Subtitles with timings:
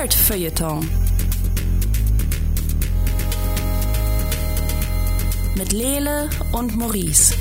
[0.00, 0.88] Nerd-Feuilleton.
[5.58, 7.34] Mit Lele und Maurice.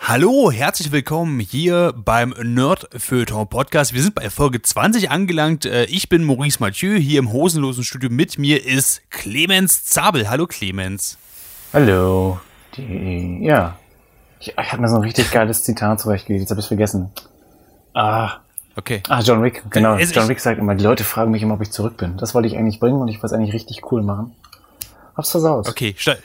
[0.00, 3.94] Hallo, herzlich willkommen hier beim Nerd-Feuilleton Podcast.
[3.94, 5.64] Wir sind bei Folge 20 angelangt.
[5.64, 8.10] Äh, Ich bin Maurice Mathieu, hier im hosenlosen Studio.
[8.10, 10.28] Mit mir ist Clemens Zabel.
[10.28, 11.18] Hallo Clemens.
[11.72, 12.40] Hallo.
[12.76, 13.78] Die, ja.
[14.40, 16.42] Ich, ich habe mir so ein richtig geiles Zitat zurechtgelegt.
[16.42, 17.10] Jetzt habe ich vergessen.
[17.94, 18.32] Ah,
[18.78, 19.02] Okay.
[19.08, 19.62] ah, John Wick.
[19.70, 19.96] Genau.
[19.96, 22.18] Es- John Wick sagt immer, die Leute fragen mich immer, ob ich zurück bin.
[22.18, 24.34] Das wollte ich eigentlich bringen und ich wollte es eigentlich richtig cool machen.
[25.16, 25.66] Hab's versaut.
[25.66, 26.18] Okay, ste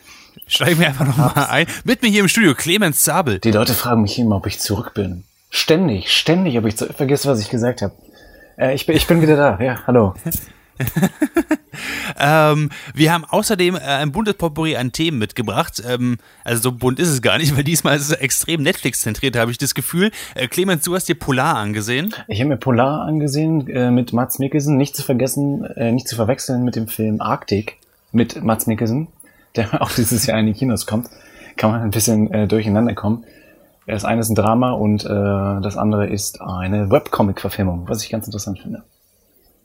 [0.47, 1.65] steigen wir einfach nochmal ein.
[1.85, 3.39] Mit mir hier im Studio Clemens Zabel.
[3.39, 5.23] Die Leute fragen mich immer, ob ich zurück bin.
[5.49, 6.93] Ständig, ständig, ob ich zurück...
[6.97, 7.93] Vergiss, was ich gesagt habe.
[8.57, 9.57] Äh, ich, bin, ich bin wieder da.
[9.63, 10.13] Ja, hallo.
[12.17, 15.81] Ähm, wir haben außerdem äh, ein buntes Potpourri an Themen mitgebracht.
[15.87, 19.51] Ähm, also so bunt ist es gar nicht, weil diesmal ist es extrem Netflix-zentriert, habe
[19.51, 20.11] ich das Gefühl.
[20.35, 22.13] Äh, Clemens, du hast dir Polar angesehen.
[22.27, 24.77] Ich habe mir Polar angesehen äh, mit Mats Mikkelsen.
[24.77, 27.77] Nicht zu vergessen, äh, nicht zu verwechseln mit dem Film Arctic
[28.11, 29.07] mit Mats Mikkelsen,
[29.55, 31.09] der auch dieses Jahr in die Kinos kommt.
[31.57, 33.23] Kann man ein bisschen äh, durcheinander kommen.
[33.87, 38.25] Das eine ist ein Drama und äh, das andere ist eine Webcomic-Verfilmung, was ich ganz
[38.25, 38.83] interessant finde.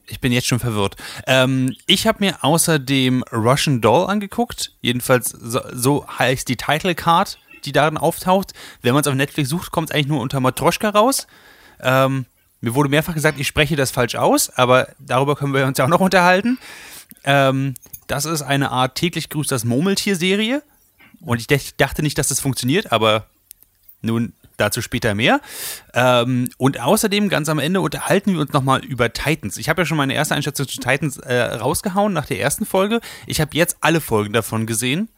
[0.09, 0.97] Ich bin jetzt schon verwirrt.
[1.27, 4.73] Ähm, ich habe mir außerdem Russian Doll angeguckt.
[4.81, 8.53] Jedenfalls so, so heißt die Title Card, die darin auftaucht.
[8.83, 11.27] Wenn man es auf Netflix sucht, kommt es eigentlich nur unter Matroschka raus.
[11.81, 12.27] Ähm,
[12.61, 15.85] mir wurde mehrfach gesagt, ich spreche das falsch aus, aber darüber können wir uns ja
[15.85, 16.59] auch noch unterhalten.
[17.25, 17.75] Ähm,
[18.07, 20.63] das ist eine Art täglich grüßt das Murmeltier-Serie.
[21.21, 23.27] Und ich dach- dachte nicht, dass das funktioniert, aber
[24.03, 25.41] nun, dazu später mehr.
[25.95, 29.57] Ähm, und außerdem, ganz am Ende, unterhalten wir uns nochmal über Titans.
[29.57, 33.01] Ich habe ja schon meine erste Einschätzung zu Titans äh, rausgehauen nach der ersten Folge.
[33.27, 35.09] Ich habe jetzt alle Folgen davon gesehen.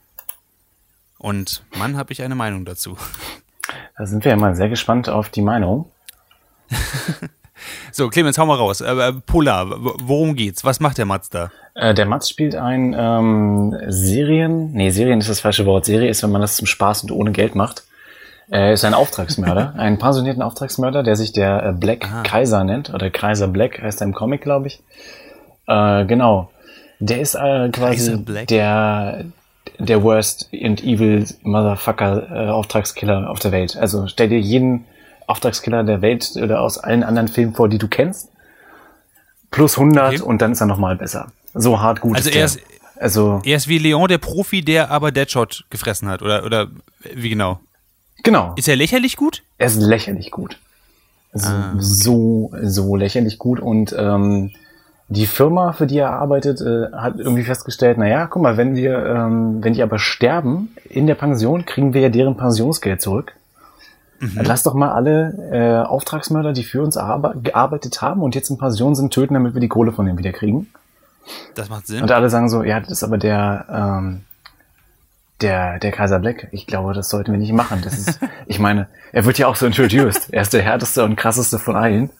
[1.19, 2.97] Und Mann, habe ich eine Meinung dazu.
[3.97, 5.91] Da sind wir ja mal sehr gespannt auf die Meinung.
[7.93, 8.81] So, Clemens, hau mal raus.
[8.81, 10.65] Äh, äh, Polar, worum geht's?
[10.65, 11.51] Was macht der Mats da?
[11.75, 15.85] Äh, der Mats spielt ein ähm, Serien, nee, Serien ist das falsche Wort.
[15.85, 17.85] Serie ist, wenn man das zum Spaß und ohne Geld macht.
[18.51, 23.11] Er ist ein Auftragsmörder, einen pensionierten Auftragsmörder, der sich der äh, Black Kaiser nennt, oder
[23.11, 24.83] Kaiser Black heißt er im Comic, glaube ich.
[25.67, 26.51] Äh, genau.
[26.99, 29.25] Der ist äh, quasi der
[29.79, 33.77] der worst and evil Motherfucker äh, Auftragskiller auf der Welt.
[33.77, 34.87] Also stell dir jeden
[35.27, 38.31] Auftragskiller der Welt oder aus allen anderen Filmen vor, die du kennst.
[39.51, 40.23] Plus 100 Okay.
[40.23, 41.29] und dann ist er nochmal besser.
[41.55, 42.61] So hart gut Also ist er ist-
[43.01, 46.21] also Er ist wie Leon, der Profi, der aber Deadshot gefressen hat.
[46.23, 46.67] Oder, oder
[47.15, 47.61] wie genau?
[48.29, 48.55] Genau.
[48.57, 49.43] Ist er lächerlich gut?
[49.59, 50.59] Er ist lächerlich gut.
[51.33, 53.61] Also so, so lächerlich gut.
[53.61, 54.51] Und ähm,
[55.09, 59.05] die Firma, für die er arbeitet, äh, hat irgendwie festgestellt, naja, guck mal, wenn wir,
[59.07, 63.33] ähm, wenn die aber sterben in der Pension, kriegen wir ja deren Pensionsgeld zurück.
[64.21, 68.51] Dann Lass doch mal alle äh, Auftragsmörder, die für uns arbe gearbeitet haben und jetzt
[68.51, 70.67] in Pension sind, töten, damit wir die Kohle von denen wieder kriegen.
[71.55, 72.03] Das macht Sinn.
[72.03, 74.25] Und alle sagen so, ja, das ist aber der, ähm,
[75.41, 76.49] der, der Kaiser Black.
[76.53, 77.81] Ich glaube, das sollten wir nicht machen.
[77.83, 80.29] Das ist, ich meine, er wird ja auch so introduced.
[80.33, 82.11] Er ist der härteste und krasseste von allen.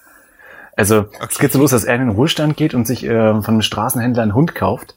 [0.77, 3.09] Also, es geht so los, dass er in den Ruhestand geht und sich äh,
[3.43, 4.95] von einem Straßenhändler einen Hund kauft.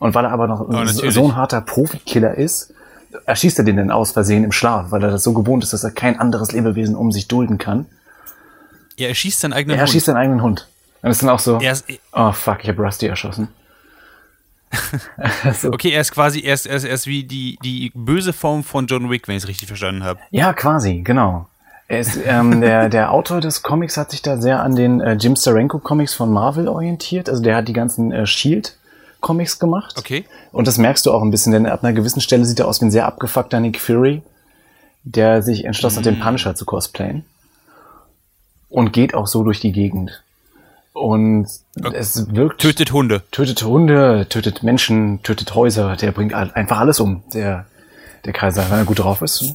[0.00, 1.14] Und weil er aber noch so, natürlich.
[1.14, 2.72] so ein harter Profikiller ist,
[3.26, 5.84] erschießt er den dann aus Versehen im Schlaf, weil er das so gewohnt ist, dass
[5.84, 7.86] er kein anderes Lebewesen um sich dulden kann.
[8.96, 10.14] Ja, er schießt seinen eigenen Er erschießt Hund.
[10.14, 10.68] seinen eigenen Hund.
[11.02, 13.48] Und ist dann auch so, Er ist, oh fuck, ich habe Rusty erschossen.
[15.54, 15.68] so.
[15.68, 18.62] Okay, er ist quasi, er ist, er ist, er ist wie die, die böse Form
[18.62, 20.20] von John Wick, wenn ich es richtig verstanden habe.
[20.30, 21.46] Ja, quasi, genau.
[21.88, 25.34] Ist, ähm, der, der Autor des Comics hat sich da sehr an den äh, Jim
[25.34, 27.28] Steranko Comics von Marvel orientiert.
[27.28, 28.76] Also der hat die ganzen äh, Shield
[29.20, 29.96] Comics gemacht.
[29.98, 30.24] Okay.
[30.52, 32.80] Und das merkst du auch ein bisschen, denn ab einer gewissen Stelle sieht er aus
[32.80, 34.22] wie ein sehr abgefuckter Nick Fury,
[35.02, 37.24] der sich entschlossen hat, den Punisher zu cosplayen.
[38.68, 40.22] Und geht auch so durch die Gegend.
[40.92, 41.46] Und
[41.94, 43.22] es wirkt Tötet Hunde.
[43.30, 47.66] tötet Hunde, tötet Menschen, tötet Häuser, der bringt einfach alles um, der,
[48.24, 49.54] der Kaiser, wenn er gut drauf ist.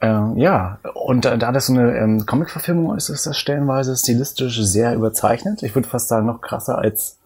[0.00, 4.60] Ähm, ja, und da, da das so eine ähm, Comic-Verfilmung ist, ist das stellenweise stilistisch
[4.62, 5.62] sehr überzeichnet.
[5.62, 7.18] Ich würde fast sagen, noch krasser als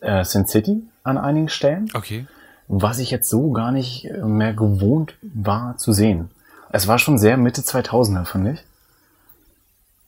[0.00, 2.26] äh, Sin City an einigen Stellen, Okay.
[2.68, 6.30] was ich jetzt so gar nicht mehr gewohnt war zu sehen.
[6.70, 8.64] Es war schon sehr Mitte 2000er, fand ich.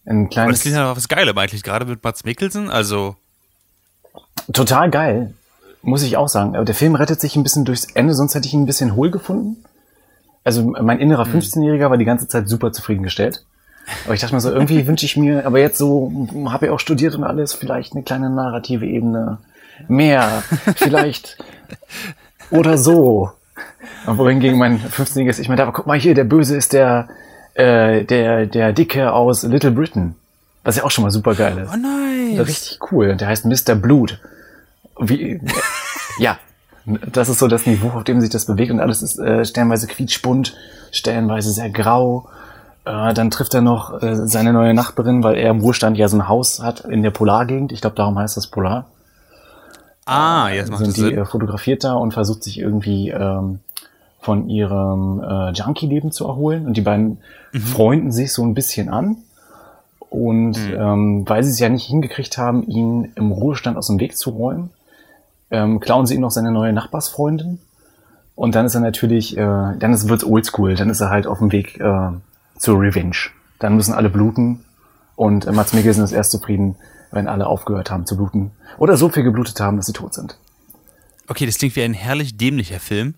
[0.07, 2.71] Ein Aber das kleines, klingt ja was Geilem eigentlich, gerade mit Mats Mikkelsen.
[2.71, 3.17] Also,
[4.53, 5.35] total geil,
[5.83, 6.57] muss ich auch sagen.
[6.57, 8.97] Aber der Film rettet sich ein bisschen durchs Ende, sonst hätte ich ihn ein bisschen
[8.97, 9.65] hohl gefunden.
[10.43, 13.45] Also mein innerer 15-Jähriger war die ganze Zeit super zufriedengestellt.
[14.05, 16.81] Aber ich dachte mir so, irgendwie wünsche ich mir, aber jetzt so, habe ich auch
[16.81, 19.39] studiert und alles, vielleicht eine kleine narrative Ebene
[19.89, 20.43] mehr,
[20.77, 21.39] vielleicht
[22.51, 23.31] oder so.
[24.07, 27.09] Wohingegen mein 15-Jähriges, ich meine, aber guck mal hier, der Böse ist der,
[27.55, 30.15] Äh, der, der Dicke aus Little Britain.
[30.63, 31.71] Was ja auch schon mal super geil ist.
[31.73, 32.47] Oh nice.
[32.47, 33.17] Richtig cool.
[33.17, 33.75] Der heißt Mr.
[33.75, 34.21] Blut.
[34.99, 35.41] Wie,
[36.19, 36.39] ja,
[36.85, 39.87] das ist so das Niveau, auf dem sich das bewegt und alles ist äh, stellenweise
[39.87, 40.57] quietschbunt,
[40.91, 42.29] stellenweise sehr grau.
[42.85, 46.19] Äh, dann trifft er noch äh, seine neue Nachbarin, weil er im Ruhestand ja so
[46.19, 47.73] ein Haus hat in der Polargegend.
[47.73, 48.87] Ich glaube, darum heißt das Polar.
[50.07, 51.19] Ah, jetzt macht sind das die Sinn.
[51.19, 53.61] äh, fotografiert da und versucht sich irgendwie ähm,
[54.21, 56.67] von ihrem äh, Junkie-Leben zu erholen.
[56.67, 57.19] Und die beiden
[57.53, 57.59] Mhm.
[57.61, 59.17] freunden sich so ein bisschen an.
[60.09, 64.17] Und ähm, weil sie es ja nicht hingekriegt haben, ihn im Ruhestand aus dem Weg
[64.17, 64.71] zu räumen,
[65.51, 67.59] ähm, klauen sie ihm noch seine neue Nachbarsfreundin.
[68.35, 71.39] Und dann ist er natürlich, äh, dann ist, wird's oldschool, dann ist er halt auf
[71.39, 72.11] dem Weg äh,
[72.59, 73.17] zur Revenge.
[73.59, 74.65] Dann müssen alle bluten
[75.17, 76.77] und äh, Mats Mikkelsen ist erst zufrieden,
[77.13, 78.53] wenn alle aufgehört haben zu bluten.
[78.79, 80.39] Oder so viel geblutet haben, dass sie tot sind.
[81.29, 83.15] Okay, das klingt wie ein herrlich dämlicher Film.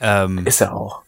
[0.00, 1.02] Ähm, Ist er auch.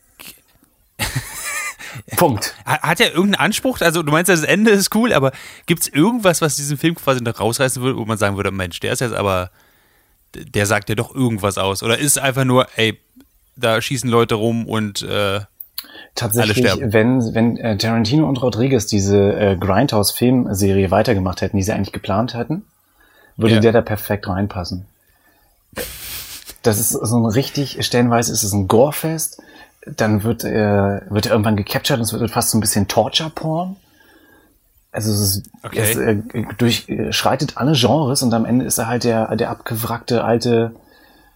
[2.16, 2.54] Punkt.
[2.64, 3.80] ha- hat er irgendeinen Anspruch?
[3.80, 5.32] Also du meinst, das Ende ist cool, aber
[5.66, 8.80] gibt es irgendwas, was diesen Film quasi noch rausreißen würde, wo man sagen würde, Mensch,
[8.80, 9.50] der ist jetzt aber,
[10.34, 11.82] der sagt ja doch irgendwas aus.
[11.82, 12.98] Oder ist es einfach nur, ey,
[13.56, 15.40] da schießen Leute rum und äh,
[16.14, 16.92] Tatsächlich, sterben.
[16.92, 22.34] wenn, wenn äh, Tarantino und Rodriguez diese äh, Grindhouse-Filmserie weitergemacht hätten, die sie eigentlich geplant
[22.34, 22.64] hätten,
[23.36, 23.60] würde Ja.
[23.60, 24.86] der da perfekt reinpassen.
[26.68, 29.42] Das ist so ein richtig, stellenweise ist es ein Gorefest,
[29.86, 33.76] dann wird, äh, wird er irgendwann gecaptured und es wird fast so ein bisschen Torture-Porn.
[34.92, 35.78] Also es, ist, Okay.
[35.78, 36.16] es äh,
[36.58, 40.74] durchschreitet alle Genres und am Ende ist er halt der, der abgewrackte alte,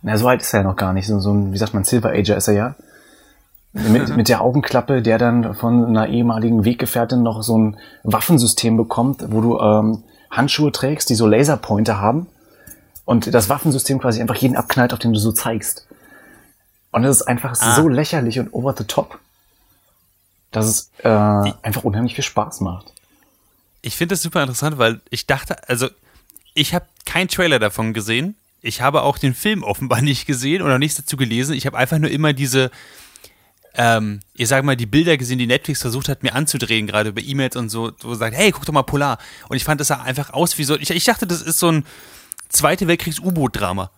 [0.02, 1.84] na so alt ist er ja noch gar nicht, so, so ein, wie sagt man,
[1.84, 2.74] Silver Ager ist er ja.
[3.72, 9.24] Mit, mit der Augenklappe, der dann von einer ehemaligen Weggefährtin noch so ein Waffensystem bekommt,
[9.28, 12.26] wo du ähm, Handschuhe trägst, die so Laserpointer haben
[13.04, 15.86] und das Waffensystem quasi einfach jeden abknallt, auf den du so zeigst.
[16.90, 17.74] Und es ist einfach Ah.
[17.74, 19.18] so lächerlich und over the top,
[20.50, 22.92] dass es äh, einfach unheimlich viel Spaß macht.
[23.84, 25.88] ich finde das super interessant, weil ich dachte, also
[26.54, 28.36] ich habe keinen Trailer davon gesehen.
[28.60, 31.54] Ich habe auch den Film offenbar nicht gesehen oder nichts dazu gelesen.
[31.56, 32.70] Ich habe einfach nur immer diese,
[33.74, 37.22] ähm, ich sage mal, die Bilder gesehen, die Netflix versucht hat, mir anzudrehen, gerade über
[37.22, 39.18] E-Mails und so, wo sagt, hey, guck doch mal Polar.
[39.48, 41.72] Und ich fand, das sah einfach aus wie so, ich, ich dachte, das ist so
[41.72, 41.86] ein
[42.52, 43.90] Zweite Weltkriegs-U-Boot-Drama.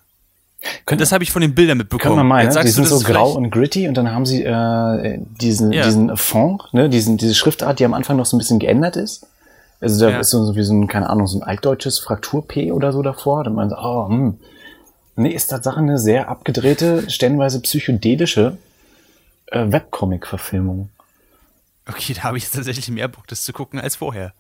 [0.87, 2.17] Das habe ich von den Bildern mitbekommen.
[2.17, 2.63] man meinen, Jetzt ne?
[2.65, 5.85] die sind so grau und gritty und dann haben sie äh, diesen, Ja.
[5.85, 6.89] diesen Font, ne?
[6.89, 9.27] diesen, diese Schriftart, die am Anfang noch so ein bisschen geändert ist.
[9.81, 10.21] Also da Ja.
[10.21, 13.45] ist so, so wie so ein, keine Ahnung, so ein altdeutsches Fraktur-P oder so davor.
[13.45, 14.39] Dann meinen sie, oh, hm.
[15.17, 18.57] Nee, ist Tatsache eine sehr abgedrehte, stellenweise psychedelische
[19.49, 20.89] äh, Webcomic-Verfilmung.
[21.87, 24.33] Okay, da habe ich jetzt tatsächlich mehr Bock, das zu gucken als vorher.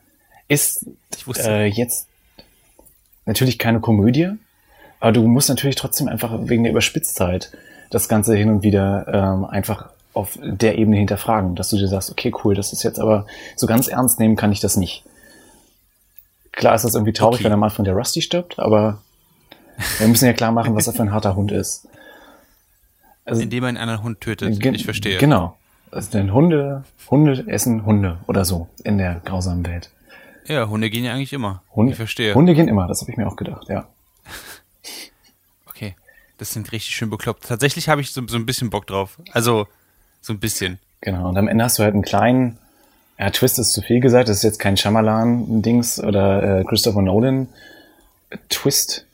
[0.48, 0.86] Ist
[1.16, 1.48] Ich wusste.
[1.50, 2.06] äh, jetzt
[3.26, 4.30] natürlich keine Komödie,
[5.00, 7.52] aber du musst natürlich trotzdem einfach wegen der Überspitztheit
[7.90, 12.10] das Ganze hin und wieder ähm, einfach auf der Ebene hinterfragen, dass du dir sagst,
[12.10, 13.26] okay, cool, das ist jetzt aber
[13.56, 15.04] so ganz ernst nehmen kann ich das nicht.
[16.52, 17.44] Klar ist das irgendwie traurig, Okay.
[17.44, 19.02] wenn am Anfang der Rusty stirbt, aber
[19.98, 21.88] wir müssen ja klar machen, was er für ein harter Hund ist.
[23.24, 24.64] Also, Indem man einen anderen Hund tötet.
[24.64, 25.18] Ich verstehe.
[25.18, 25.56] Genau.
[25.90, 29.90] Also denn Hunde, Hunde essen Hunde oder so in der grausamen Welt.
[30.46, 31.62] Ja, Hunde gehen ja eigentlich immer.
[31.74, 32.34] Hunde, Ich verstehe.
[32.34, 33.88] Hunde gehen immer, das habe ich mir auch gedacht, ja.
[35.66, 35.94] Okay,
[36.38, 37.44] das sind richtig schön bekloppt.
[37.46, 39.18] Tatsächlich habe ich so, so ein bisschen Bock drauf.
[39.32, 39.66] Also,
[40.20, 40.78] so ein bisschen.
[41.00, 41.28] Genau.
[41.28, 42.58] Und am Ende hast du halt einen kleinen,
[43.18, 49.06] ja, Twist ist zu viel gesagt, das ist jetzt kein Shyamalan-Dings oder äh, Christopher Nolan-Twist.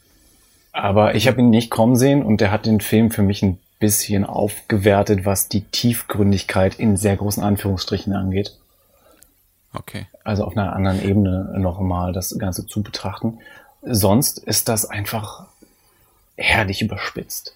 [0.72, 3.58] Aber ich habe ihn nicht kommen sehen und der hat den Film für mich ein
[3.80, 8.56] bisschen aufgewertet, was die Tiefgründigkeit in sehr großen Anführungsstrichen angeht.
[9.72, 10.06] Okay.
[10.24, 13.38] Also auf einer anderen Ebene nochmal das Ganze zu betrachten.
[13.82, 15.46] Sonst ist das einfach
[16.36, 17.54] herrlich überspitzt.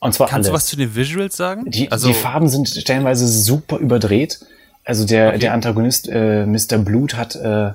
[0.00, 0.60] Und zwar Kannst alles.
[0.60, 1.70] du was zu den Visuals sagen?
[1.70, 4.40] Die, also, die Farben sind stellenweise super überdreht.
[4.84, 5.38] Also der, Okay.
[5.38, 6.78] der Antagonist äh, Mr.
[6.78, 7.70] Blut hat äh,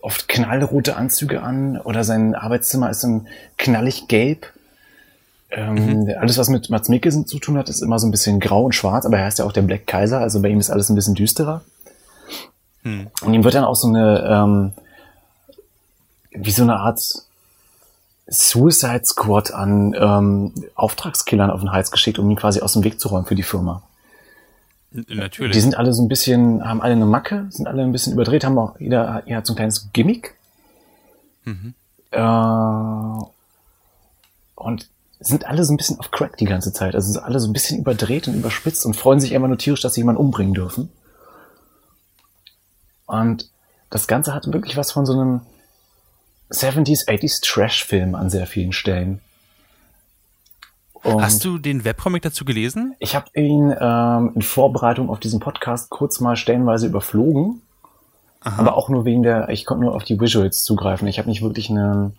[0.00, 3.28] oft knallrote Anzüge an oder sein Arbeitszimmer ist dann
[3.58, 4.52] knallig gelb.
[5.50, 6.14] Ähm, Mhm.
[6.18, 8.74] Alles, was mit Mats Mikkelsen zu tun hat, ist immer so ein bisschen grau und
[8.74, 10.94] schwarz, aber er heißt ja auch der Black Kaiser, also bei ihm ist alles ein
[10.96, 11.62] bisschen düsterer.
[12.88, 13.08] Hm.
[13.20, 14.72] Und ihm wird dann auch so eine, ähm,
[16.30, 17.00] wie so eine Art
[18.26, 22.98] Suicide Squad an ähm, Auftragskillern auf den Hals geschickt, um ihn quasi aus dem Weg
[22.98, 23.82] zu räumen für die Firma.
[24.90, 25.52] natürlich.
[25.52, 28.44] Die sind alle so ein bisschen, haben alle eine Macke, sind alle ein bisschen überdreht,
[28.44, 30.34] haben auch jeder, jeder hat so ein kleines Gimmick.
[31.44, 31.74] Mhm.
[32.10, 33.24] Äh,
[34.54, 34.88] und
[35.20, 36.94] sind alle so ein bisschen auf Crack die ganze Zeit.
[36.94, 39.82] Also sind alle so ein bisschen überdreht und überspitzt und freuen sich einfach nur tierisch,
[39.82, 40.90] dass sie jemanden umbringen dürfen.
[43.08, 43.48] Und
[43.90, 45.40] das Ganze hat wirklich was von so einem
[46.50, 49.20] 70s, 80s Trash-Film an sehr vielen Stellen.
[50.92, 52.94] Und Hast du den Webcomic dazu gelesen?
[52.98, 57.62] Ich habe ihn ähm, in Vorbereitung auf diesen Podcast kurz mal stellenweise überflogen,
[58.40, 61.08] aber auch nur wegen der, ich konnte nur auf die Visuals zugreifen.
[61.08, 62.16] Ich habe nicht wirklich einen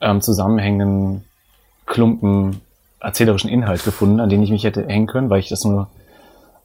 [0.00, 1.24] ähm, zusammenhängenden
[1.86, 2.60] Klumpen
[3.00, 5.88] erzählerischen Inhalt gefunden, an den ich mich hätte hängen können, weil ich das nur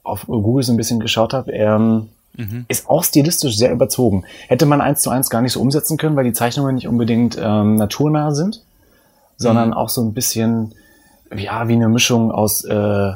[0.02, 1.52] auf Google so ein bisschen geschaut habe.
[1.52, 2.04] Er
[2.36, 4.24] ähm, ist auch stilistisch sehr überzogen.
[4.48, 7.36] Hätte man eins zu eins gar nicht so umsetzen können, weil die Zeichnungen nicht unbedingt
[7.40, 8.62] ähm, naturnah sind,
[9.36, 10.74] sondern auch so ein bisschen
[11.34, 13.12] ja, wie eine Mischung aus äh,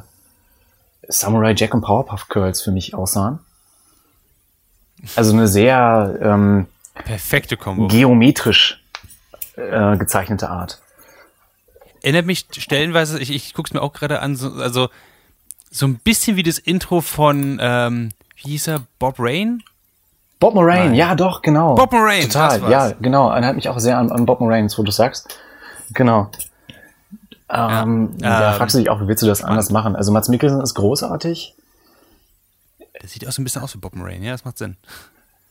[1.09, 3.39] Samurai Jack und Powerpuff Girls für mich aussahen.
[5.15, 7.87] Also eine sehr ähm, Perfekte Kombo.
[7.89, 8.83] geometrisch
[9.57, 10.81] äh, gezeichnete Art.
[12.03, 14.89] Erinnert mich stellenweise, ich, ich guck's mir auch gerade an, so, also
[15.71, 19.63] so ein bisschen wie das Intro von, ähm, wie hieß er, Bob Rain?
[20.41, 20.95] Bob Moraine, Nein.
[20.95, 21.75] ja doch, genau.
[21.75, 23.31] Bob Moraine, Total, ja, genau.
[23.31, 25.37] Erinnert mich auch sehr an, an Bob Moraine, wo du sagst.
[25.93, 26.31] Genau.
[27.51, 29.97] Ähm, ja, ähm, fragst du dich auch, wie willst du das anders machen?
[29.97, 31.55] Also Mats Mikkelsen ist großartig
[33.01, 34.77] Das sieht auch so ein bisschen aus wie Bob Moraine, ja, das macht Sinn.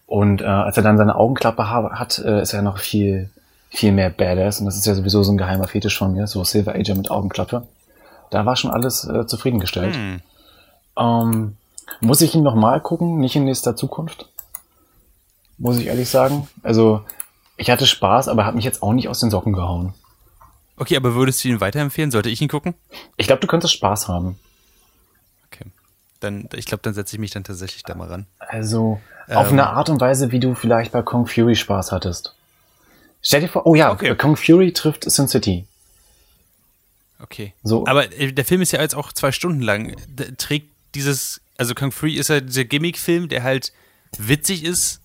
[0.05, 3.29] und äh, als er dann seine Augenklappe ha hat, äh, ist er noch viel,
[3.71, 6.43] viel mehr Badass und das ist ja sowieso so ein geheimer Fetisch von mir, so
[6.43, 7.67] Silver Ager mit Augenklappe.
[8.29, 9.95] Da war schon alles äh, zufriedengestellt.
[9.95, 10.21] Hm.
[10.99, 11.57] Ähm,
[12.01, 14.29] muss ich ihn noch mal gucken, nicht in nächster Zukunft?
[15.57, 16.47] Muss ich ehrlich sagen.
[16.63, 17.03] Also,
[17.57, 19.93] ich hatte Spaß, aber hat mich jetzt auch nicht aus den Socken gehauen.
[20.77, 22.11] Okay, aber würdest du ihn weiterempfehlen?
[22.11, 22.75] Sollte ich ihn gucken?
[23.15, 24.37] Ich glaube, du könntest Spaß haben.
[25.51, 25.65] Okay.
[26.19, 28.27] Dann, ich glaube, dann setze ich mich dann tatsächlich da mal ran.
[28.37, 29.53] Also, auf Ähm.
[29.53, 32.35] eine Art und Weise, wie du vielleicht bei Kong Fury Spaß hattest.
[33.23, 34.15] Stell dir vor, oh ja, Okay.
[34.15, 35.65] Kong Fury trifft Sin City.
[37.19, 37.53] Okay.
[37.63, 37.85] So.
[37.87, 39.95] Aber äh, der Film ist ja jetzt auch zwei Stunden lang.
[40.07, 43.73] Der trägt dieses, also Kung Free ist ja dieser Gimmick-Film, der halt
[44.17, 45.01] witzig ist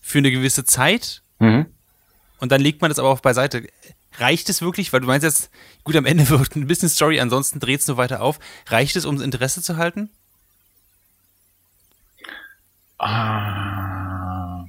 [0.00, 1.66] für eine gewisse Zeit Mhm.
[2.38, 3.66] und dann legt man das aber auf beiseite.
[4.18, 5.50] Reicht es wirklich, weil du meinst jetzt,
[5.84, 8.38] gut, am Ende wird ein bisschen Story, ansonsten dreht es nur weiter auf.
[8.68, 10.08] Reicht es, um das Interesse zu halten?
[12.98, 14.64] Ah.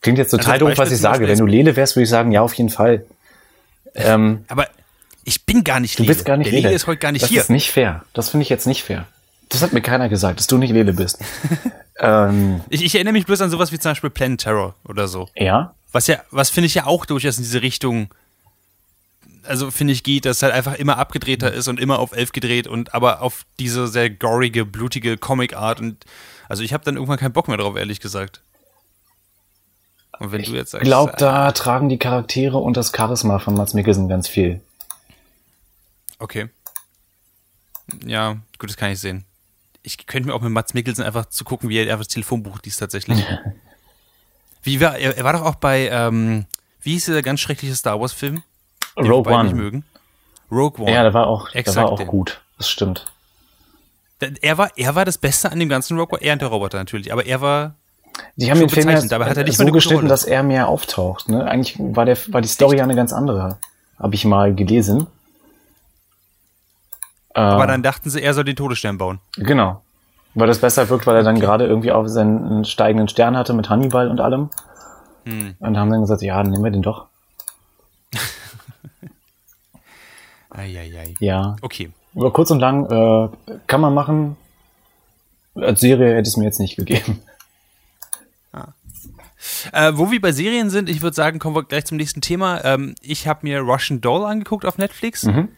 [0.00, 1.28] Klingt jetzt total Also doof, was ich sage.
[1.28, 3.04] Wenn du Lele wärst, würde ich sagen, ja, auf jeden Fall.
[3.94, 4.68] Ähm, Aber
[5.24, 6.68] ich bin gar nicht du bist gar nicht Der Lele.
[6.68, 7.40] Lele ist heute gar nicht das hier.
[7.40, 8.04] ist nicht fair.
[8.12, 9.06] Das finde ich jetzt nicht fair.
[9.48, 11.18] Das hat mir keiner gesagt, dass du nicht Lele bist.
[12.00, 15.28] ähm, Ich, ich erinnere mich bloß an sowas wie zum Beispiel Planet Terror oder so.
[15.36, 18.08] ja, Was ja, was finde ich ja auch durchaus in diese Richtung,
[19.44, 22.66] also finde ich geht, dass halt einfach immer abgedrehter ist und immer auf elf gedreht
[22.66, 26.04] und aber auf diese sehr gorige, blutige Comic-Art und
[26.48, 28.40] also ich habe dann irgendwann keinen Bock mehr drauf, ehrlich gesagt.
[30.18, 33.38] Und wenn du jetzt sagst, ich glaube, äh, da tragen die Charaktere und das Charisma
[33.38, 34.60] von Mats Mikkelsen ganz viel.
[36.22, 36.48] Okay.
[38.04, 39.24] Ja, gut, das kann ich sehen.
[39.82, 42.60] Ich könnte mir auch mit Mats Mikkelsen einfach zu gucken, wie er einfach das Telefonbuch
[42.64, 43.24] liest tatsächlich.
[44.62, 46.46] wie war, er, er war doch auch bei, ähm,
[46.80, 48.42] wie hieß der ganz schreckliche Star Wars-Film?
[48.96, 49.62] Rogue beide nicht One.
[49.62, 49.84] mögen?
[50.50, 50.92] Rogue One.
[50.92, 52.06] Ja, der war auch, der Exakt war auch den.
[52.06, 52.40] gut.
[52.58, 53.06] Das stimmt.
[54.40, 56.24] Er war, er war das Beste an dem ganzen Rogue One.
[56.24, 57.74] Er und der Roboter natürlich, aber er war.
[58.36, 61.30] Die haben den Film ja dabei hat er nicht so geschnitten, dass er mehr auftaucht.
[61.30, 61.44] Ne?
[61.44, 63.58] Eigentlich war, der, war die Story ja eine ganz andere.
[63.98, 65.06] Habe ich mal gelesen.
[67.34, 69.20] Aber Äh, dann dachten sie, er soll den Todesstern bauen.
[69.36, 69.82] Genau.
[70.34, 73.68] Weil das besser wirkt, weil er dann gerade irgendwie auf seinen steigenden Stern hatte mit
[73.68, 74.50] Hannibal und allem.
[75.24, 75.54] Hm.
[75.58, 77.06] Und haben dann gesagt, ja, dann nehmen wir den doch.
[80.50, 81.14] Eieiei.
[81.20, 81.56] Ja.
[81.62, 81.90] Okay.
[82.14, 83.28] Aber kurz und lang äh,
[83.66, 84.36] kann man machen.
[85.54, 87.22] Als Serie hätte es mir jetzt nicht gegeben.
[89.72, 92.64] Äh, wo wir bei Serien sind, ich würde sagen, kommen wir gleich zum nächsten Thema.
[92.64, 95.24] Ähm, ich habe mir Russian Doll angeguckt auf Netflix.
[95.24, 95.48] Mhm.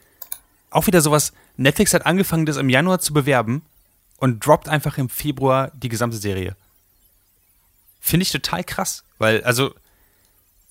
[0.75, 1.33] Auch wieder sowas.
[1.57, 3.63] Netflix hat angefangen, das im Januar zu bewerben
[4.19, 6.57] und droppt einfach im Februar die gesamte Serie.
[8.01, 9.73] Finde ich total krass, weil, also,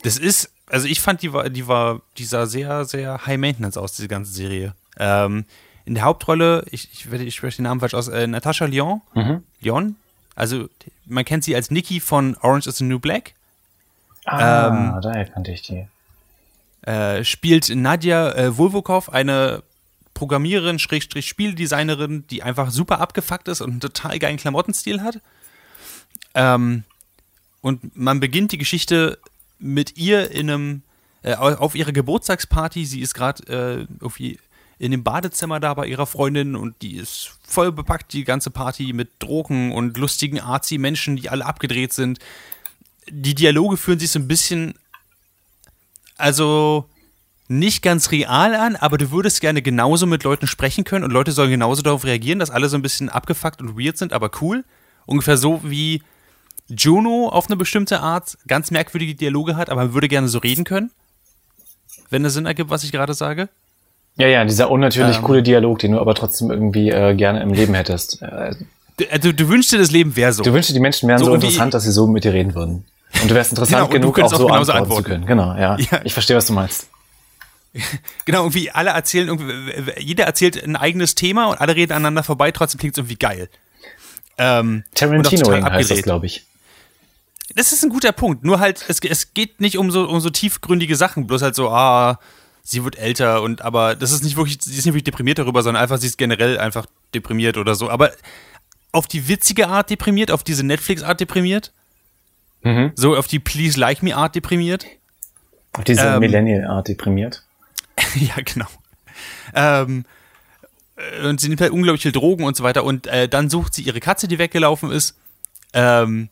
[0.04, 3.78] das ist, also ich fand, die war, die war, die sah sehr, sehr high maintenance
[3.78, 4.76] aus, diese ganze Serie.
[5.00, 5.46] Ähm,
[5.86, 9.02] in der Hauptrolle, ich, ich, werde- ich spreche den Namen falsch aus, äh, Natascha Lyon.
[9.14, 9.44] Mhm.
[9.62, 9.96] Lyon?
[10.36, 10.68] Also,
[11.06, 13.34] man kennt sie als Nikki von Orange is the New Black.
[14.26, 15.88] Ah, Ähm, daher kannte ich die.
[16.82, 19.64] Äh, spielt Nadja äh, Vulvokov, eine
[20.14, 25.22] Programmiererin, Schrägstrich Spieldesignerin, die einfach super abgefuckt ist und einen total geilen Klamottenstil hat.
[26.34, 26.84] Ähm,
[27.62, 29.18] und man beginnt die Geschichte
[29.60, 30.82] mit ihr in einem,
[31.22, 32.86] äh, au- auf ihrer Geburtstagsparty.
[32.86, 34.40] Sie ist gerade äh, irgendwie
[34.80, 38.92] in dem Badezimmer da bei ihrer Freundin und die ist voll bepackt, die ganze Party
[38.92, 42.20] mit Drogen und lustigen Arzi-Menschen, die alle abgedreht sind.
[43.10, 44.74] Die Dialoge fühlen sich so ein bisschen
[46.18, 46.90] also
[47.48, 51.32] nicht ganz real an, aber du würdest gerne genauso mit Leuten sprechen können und Leute
[51.32, 54.64] sollen genauso darauf reagieren, dass alle so ein bisschen abgefuckt und weird sind, aber cool.
[55.06, 56.02] Ungefähr so wie
[56.70, 60.64] Juno auf eine bestimmte Art ganz merkwürdige Dialoge hat, aber man würde gerne so reden
[60.64, 60.92] können.
[62.10, 63.50] Wenn es Sinn ergibt, was ich gerade sage.
[64.16, 67.52] Ja, ja, dieser unnatürlich ähm, coole Dialog, den du aber trotzdem irgendwie äh, gerne im
[67.52, 68.22] Leben hättest.
[68.22, 68.56] Äh,
[68.98, 70.44] du, also, du wünschst dir, das Leben wäre so.
[70.44, 72.54] Du wünschst dir, die Menschen wären so, so interessant, dass sie so mit dir reden
[72.54, 72.86] würden.
[73.22, 75.26] Und du wärst interessant genau, genug, auch so antworten, antworten, zu können.
[75.26, 75.78] Genau, ja.
[75.78, 76.02] ja.
[76.04, 76.88] Ich verstehe, was du meinst.
[78.26, 79.38] Genau, irgendwie alle erzählen,
[79.98, 83.50] jeder erzählt ein eigenes Thema und alle reden aneinander vorbei, trotzdem klingt es irgendwie geil.
[84.38, 86.46] Ähm, Tarantino heißt das, glaube ich.
[87.56, 88.44] Das ist ein guter Punkt.
[88.44, 91.70] Nur halt, es, es geht nicht um so, um so tiefgründige Sachen, bloß halt so,
[91.70, 92.20] ah,
[92.64, 95.62] sie wird älter und aber das ist nicht wirklich, sie ist nicht wirklich deprimiert darüber,
[95.62, 97.90] sondern einfach, sie ist generell einfach deprimiert oder so.
[97.90, 98.12] Aber
[98.92, 101.74] auf die witzige Art deprimiert, auf diese Netflix-Art deprimiert.
[102.62, 102.94] Mhm.
[102.96, 104.86] So auf die Please Like Me Art deprimiert.
[105.74, 107.44] Auf diese ähm, Millennial-Art deprimiert.
[108.16, 108.68] ja, genau.
[109.54, 110.06] Ähm,
[110.96, 112.84] äh, und sie nimmt halt unglaublich viel Drogen und so weiter.
[112.84, 115.18] Und äh, dann sucht sie ihre Katze, die weggelaufen ist.
[115.74, 116.30] Ähm,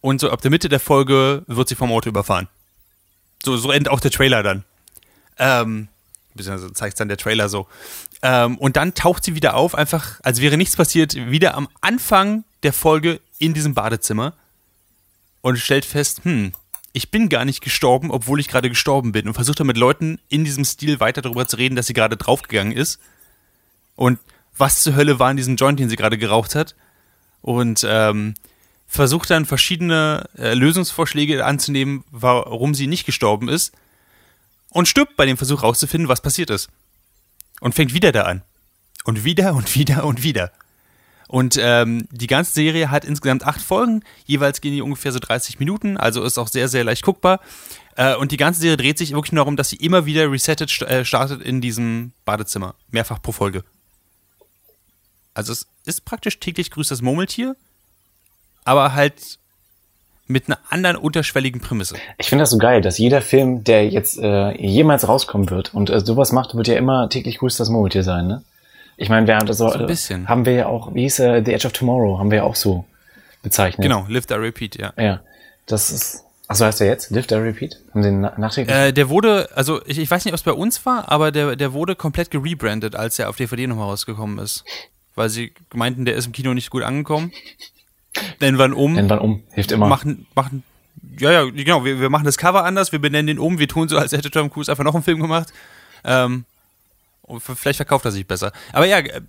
[0.00, 2.48] und so ab der Mitte der Folge wird sie vom Auto überfahren.
[3.44, 4.64] So, so endet auch der Trailer dann.
[5.38, 5.88] Ähm,
[6.34, 7.66] beziehungsweise zeigt dann der Trailer so.
[8.22, 12.44] Ähm, und dann taucht sie wieder auf, einfach, als wäre nichts passiert, wieder am Anfang
[12.62, 14.34] der Folge in diesem Badezimmer
[15.40, 16.52] und stellt fest, hm,
[16.92, 20.18] ich bin gar nicht gestorben, obwohl ich gerade gestorben bin und versucht dann mit Leuten
[20.28, 22.98] in diesem Stil weiter darüber zu reden, dass sie gerade draufgegangen ist.
[23.94, 24.18] Und
[24.56, 26.74] was zur Hölle war in diesem Joint, den sie gerade geraucht hat?
[27.40, 28.34] Und ähm,
[28.86, 33.72] versucht dann verschiedene äh, Lösungsvorschläge anzunehmen, warum sie nicht gestorben ist
[34.70, 36.68] und stirbt bei dem Versuch rauszufinden, was passiert ist.
[37.60, 38.42] Und fängt wieder da an.
[39.04, 40.52] Und wieder und wieder und wieder.
[41.28, 45.58] Und ähm, die ganze Serie hat insgesamt acht Folgen, jeweils gehen die ungefähr so 30
[45.58, 47.40] Minuten, also ist auch sehr, sehr leicht guckbar.
[47.96, 50.70] Äh, und die ganze Serie dreht sich wirklich nur darum, dass sie immer wieder resettet
[50.70, 53.62] st äh, startet in diesem Badezimmer, mehrfach pro Folge.
[55.34, 57.56] Also es ist praktisch täglich grüßt das Murmeltier,
[58.64, 59.38] aber halt
[60.26, 61.96] mit einer anderen unterschwelligen Prämisse.
[62.18, 65.90] Ich finde das so geil, dass jeder Film, der jetzt äh, jemals rauskommen wird und
[65.90, 68.42] äh, sowas macht, wird ja immer täglich grüßt das Murmeltier sein, ne?
[68.98, 70.28] Ich meine, wir haben das so, so ein bisschen.
[70.28, 72.56] haben wir ja auch, wie hieß er, The Edge of Tomorrow, haben wir ja auch
[72.56, 72.84] so
[73.42, 73.82] bezeichnet.
[73.82, 74.92] Genau, Live the Repeat, ja.
[74.98, 75.20] Ja,
[75.66, 77.10] das ist, achso, heißt der jetzt?
[77.10, 77.80] Live the Repeat?
[77.94, 78.76] Haben Sie den nachträglich?
[78.76, 81.54] Äh, der wurde, also ich, ich weiß nicht, ob es bei uns war, aber der,
[81.54, 84.64] der wurde komplett gerebrandet, als er auf DVD nochmal rausgekommen ist.
[85.14, 87.32] Weil sie meinten, der ist im Kino nicht gut angekommen.
[88.40, 88.94] Nennen wir ihn um.
[88.94, 89.86] Nennen wir ihn um, hilft immer.
[89.86, 90.64] Machen, machen,
[91.20, 93.88] ja, ja, genau, wir, wir machen das Cover anders, wir benennen den um, wir tun
[93.88, 95.52] so, als hätte Tom Cruise einfach noch einen Film gemacht.
[96.04, 96.44] Ähm,
[97.38, 98.52] Vielleicht verkauft er sich besser.
[98.72, 99.20] Aber ja, äh,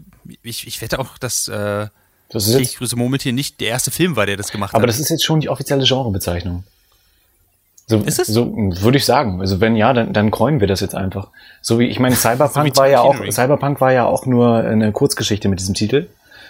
[0.44, 1.88] ich, ich wette auch, dass äh,
[2.30, 4.84] das ist jetzt, Grüße Murmeltier nicht der erste Film war, der das gemacht aber hat.
[4.84, 6.64] Aber das ist jetzt schon die offizielle Genrebezeichnung.
[7.88, 8.28] So, ist es?
[8.28, 9.42] So würde ich sagen.
[9.42, 11.30] Also wenn ja, dann, dann kräumen wir das jetzt einfach.
[11.62, 14.92] So wie ich meine, Cyberpunk so war ja auch Cyberpunk war ja auch nur eine
[14.92, 16.08] Kurzgeschichte mit diesem Titel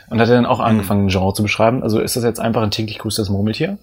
[0.09, 1.81] und hat dann auch angefangen, ein Genre zu beschreiben.
[1.81, 3.77] Also ist das jetzt einfach ein täglich das Murmeltier?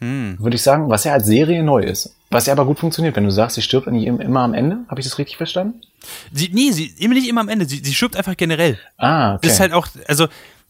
[0.00, 0.38] Hm.
[0.40, 2.14] Würde ich sagen, was ja als Serie neu ist.
[2.34, 4.78] Was ja aber gut funktioniert, wenn du sagst, sie stirbt nicht immer am Ende.
[4.88, 5.80] Habe ich das richtig verstanden?
[6.32, 7.64] Sie, nee, sie immer nicht immer am Ende.
[7.64, 8.76] Sie, sie stirbt einfach generell.
[8.96, 9.46] Ah, okay.
[9.46, 10.26] Das ist halt auch, also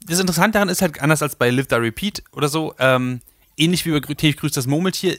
[0.06, 2.74] das Interessante daran ist halt anders als bei Live the Repeat oder so.
[2.78, 3.22] Ähm,
[3.56, 5.16] ähnlich wie bei Täglich grüßt das Murmeltier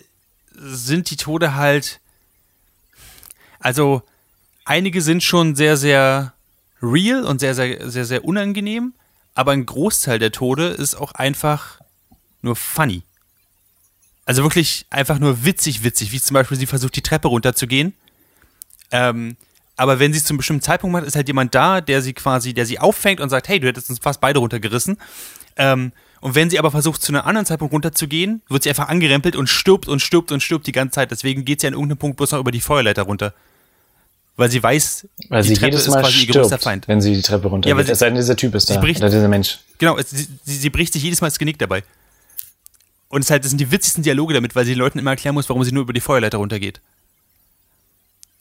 [0.53, 1.99] sind die Tode halt,
[3.59, 4.03] also
[4.65, 6.33] einige sind schon sehr, sehr
[6.79, 8.93] real und sehr, sehr, sehr, sehr unangenehm,
[9.33, 11.79] aber ein Großteil der Tode ist auch einfach
[12.43, 13.01] nur funny.
[14.25, 17.93] Also wirklich einfach nur witzig, witzig, wie zum Beispiel sie versucht, die Treppe runterzugehen.
[18.91, 19.37] Ähm,
[19.77, 22.13] aber wenn sie es zu einem bestimmten Zeitpunkt macht, ist halt jemand da, der sie
[22.13, 24.97] quasi, der sie auffängt und sagt, hey, du hättest uns fast beide runtergerissen.
[25.57, 29.35] Ähm, und wenn sie aber versucht, zu einem anderen Zeitpunkt runterzugehen, wird sie einfach angerempelt
[29.35, 31.11] und stirbt und stirbt und stirbt die ganze Zeit.
[31.11, 33.33] Deswegen geht sie an irgendeinem Punkt bloß noch über die Feuerleiter runter.
[34.37, 36.87] Weil sie weiß, Weil die sie Treppe jedes Mal ist quasi stirbt, ihr größter Feind.
[36.87, 38.79] Wenn sie die Treppe runter ja, es sei denn, dieser Typ ist da.
[38.79, 39.59] Bricht, oder dieser Mensch.
[39.77, 41.83] Genau, sie, sie, sie bricht sich jedes Mal das Genick dabei.
[43.15, 45.35] Und es halt, das sind die witzigsten Dialoge damit, weil sie den Leuten immer erklären
[45.35, 46.81] muss, warum sie nur über die Feuerleiter runtergeht.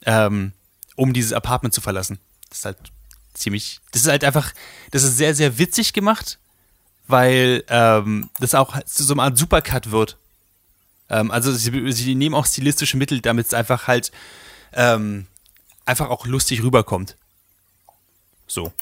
[0.05, 0.51] Ähm,
[0.97, 2.19] um dieses Apartment zu verlassen.
[2.49, 2.77] Das ist halt
[3.33, 4.53] ziemlich, das ist halt einfach,
[4.91, 6.39] das ist sehr, sehr witzig gemacht,
[7.07, 10.17] weil ähm, das auch zu so einer Art Supercut wird.
[11.07, 14.11] Ähm, also sie, sie, nehmen auch stilistische Mittel, damit es einfach halt
[14.73, 15.25] ähm,
[15.85, 17.15] einfach auch lustig rüberkommt.
[18.45, 18.73] So.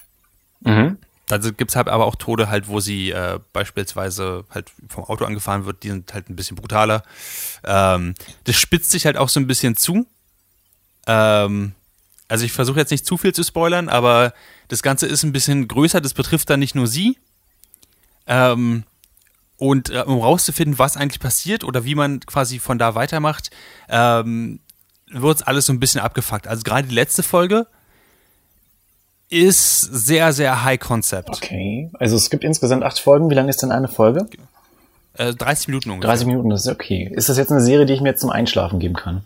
[0.62, 0.98] Mhm.
[1.30, 5.26] Also gibt es halt aber auch Tode halt, wo sie äh, beispielsweise halt vom Auto
[5.26, 7.04] angefahren wird, die sind halt ein bisschen brutaler.
[7.64, 10.06] Ähm, das spitzt sich halt auch so ein bisschen zu.
[11.08, 11.74] Ähm,
[12.28, 14.34] also ich versuche jetzt nicht zu viel zu spoilern, aber
[14.68, 17.18] das Ganze ist ein bisschen größer, das betrifft dann nicht nur sie.
[18.28, 18.84] Ähm,
[19.58, 23.50] und äh, um rauszufinden, was eigentlich passiert oder wie man quasi von da weitermacht,
[23.88, 24.60] ähm,
[25.08, 26.48] wird es alles so ein bisschen abgefuckt.
[26.48, 27.68] Also gerade die letzte Folge,
[29.34, 31.30] ist sehr, sehr high concept.
[31.30, 31.90] Okay.
[32.00, 33.30] Also es gibt insgesamt acht Folgen.
[33.30, 34.28] Wie lange ist denn eine Folge?
[35.16, 36.12] Äh, 30 Minuten ungefähr.
[36.12, 37.12] 30 Minuten, das ist okay.
[37.14, 39.24] Ist das jetzt eine Serie, die ich mir jetzt zum Einschlafen geben kann?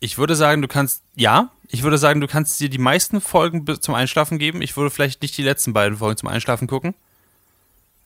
[0.00, 3.64] Ich würde sagen, du kannst, ja, ich würde sagen, du kannst dir die meisten Folgen
[3.80, 4.62] zum Einschlafen geben.
[4.62, 6.94] Ich würde vielleicht nicht die letzten beiden Folgen zum Einschlafen gucken.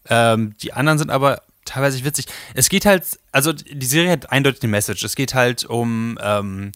[0.08, 2.26] Ähm, die anderen sind aber teilweise witzig.
[2.54, 5.02] Es geht halt, also die Serie hat eindeutig eine Message.
[5.04, 6.72] Es geht halt um, ähm,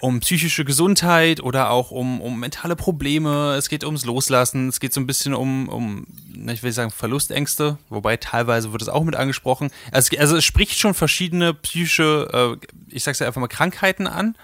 [0.00, 3.54] um psychische Gesundheit oder auch um, um mentale Probleme.
[3.54, 4.68] Es geht ums Loslassen.
[4.68, 6.06] Es geht so ein bisschen um, um
[6.48, 9.70] ich will sagen, Verlustängste, wobei teilweise wird es auch mit angesprochen.
[9.90, 14.36] Also, also es spricht schon verschiedene psychische, äh, ich sag's ja einfach mal, Krankheiten an.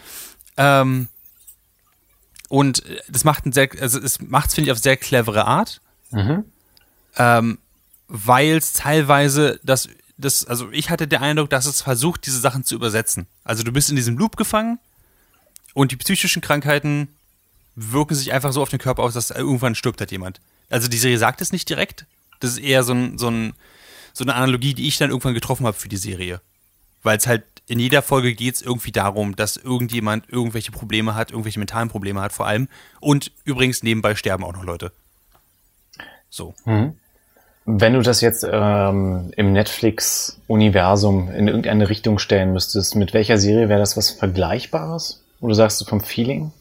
[0.56, 1.08] Ähm,
[2.48, 5.80] und das macht ein sehr, also es macht es, finde ich, auf sehr clevere Art.
[6.10, 6.44] Mhm.
[7.16, 7.58] Ähm,
[8.08, 9.88] weil es teilweise das,
[10.18, 13.26] das, also ich hatte den Eindruck, dass es versucht, diese Sachen zu übersetzen.
[13.44, 14.78] Also du bist in diesem Loop gefangen
[15.74, 17.08] und die psychischen Krankheiten
[17.74, 20.40] wirken sich einfach so auf den Körper aus, dass irgendwann stirbt halt jemand.
[20.68, 22.06] Also die Serie sagt es nicht direkt.
[22.40, 23.54] Das ist eher so, ein, so, ein,
[24.12, 26.40] so eine Analogie, die ich dann irgendwann getroffen habe für die Serie.
[27.02, 31.30] Weil es halt in jeder Folge geht es irgendwie darum, dass irgendjemand irgendwelche Probleme hat,
[31.30, 32.68] irgendwelche mentalen Probleme hat vor allem.
[33.00, 34.92] Und übrigens nebenbei sterben auch noch Leute.
[36.28, 36.54] So.
[36.64, 36.98] Mhm.
[37.64, 43.68] Wenn du das jetzt ähm, im Netflix-Universum in irgendeine Richtung stellen müsstest, mit welcher Serie
[43.68, 45.21] wäre das was Vergleichbares?
[45.42, 46.52] Oder sagst du vom Feeling?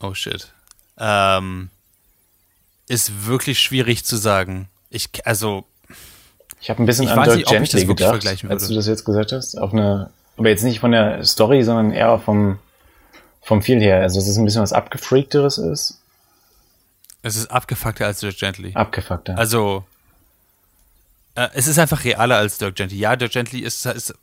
[0.00, 0.52] Oh shit.
[0.98, 1.68] Ähm,
[2.86, 4.68] ist wirklich schwierig zu sagen.
[4.88, 5.64] Ich, also.
[6.60, 9.56] Ich habe ein bisschen an Dirk Gently gedacht, als du das jetzt gesagt hast.
[9.58, 12.60] Auf eine, aber jetzt nicht von der Story, sondern eher vom,
[13.42, 14.00] vom Feel her.
[14.00, 16.00] Also, dass es ein bisschen was abgefreakteres ist.
[17.22, 18.72] Es ist abgefuckter als Dirk Gently.
[18.74, 19.36] Abgefuckter.
[19.36, 19.84] Also,
[21.34, 22.98] äh, es ist einfach realer als Dirk Gently.
[22.98, 24.14] Ja, Dirk Gently ist, ist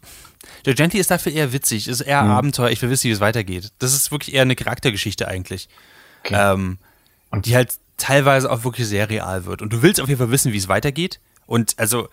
[0.66, 2.32] Dirk Gently ist dafür eher witzig, ist eher hm.
[2.32, 2.70] Abenteuer.
[2.70, 3.72] Ich will wissen, wie es weitergeht.
[3.80, 5.70] Das ist wirklich eher eine Charaktergeschichte eigentlich.
[6.24, 6.36] Okay.
[6.38, 6.78] Ähm,
[7.30, 9.62] und die halt teilweise auch wirklich sehr real wird.
[9.62, 11.20] Und du willst auf jeden Fall wissen, wie es weitergeht.
[11.46, 12.10] Und also,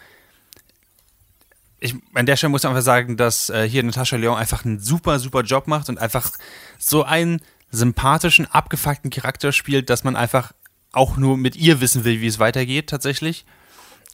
[1.79, 4.81] ich, an der Stelle muss man einfach sagen, dass äh, hier Natascha Leon einfach einen
[4.81, 6.31] super, super Job macht und einfach
[6.79, 7.41] so einen
[7.71, 10.53] sympathischen, abgefuckten Charakter spielt, dass man einfach
[10.93, 13.45] auch nur mit ihr wissen will, wie es weitergeht, tatsächlich.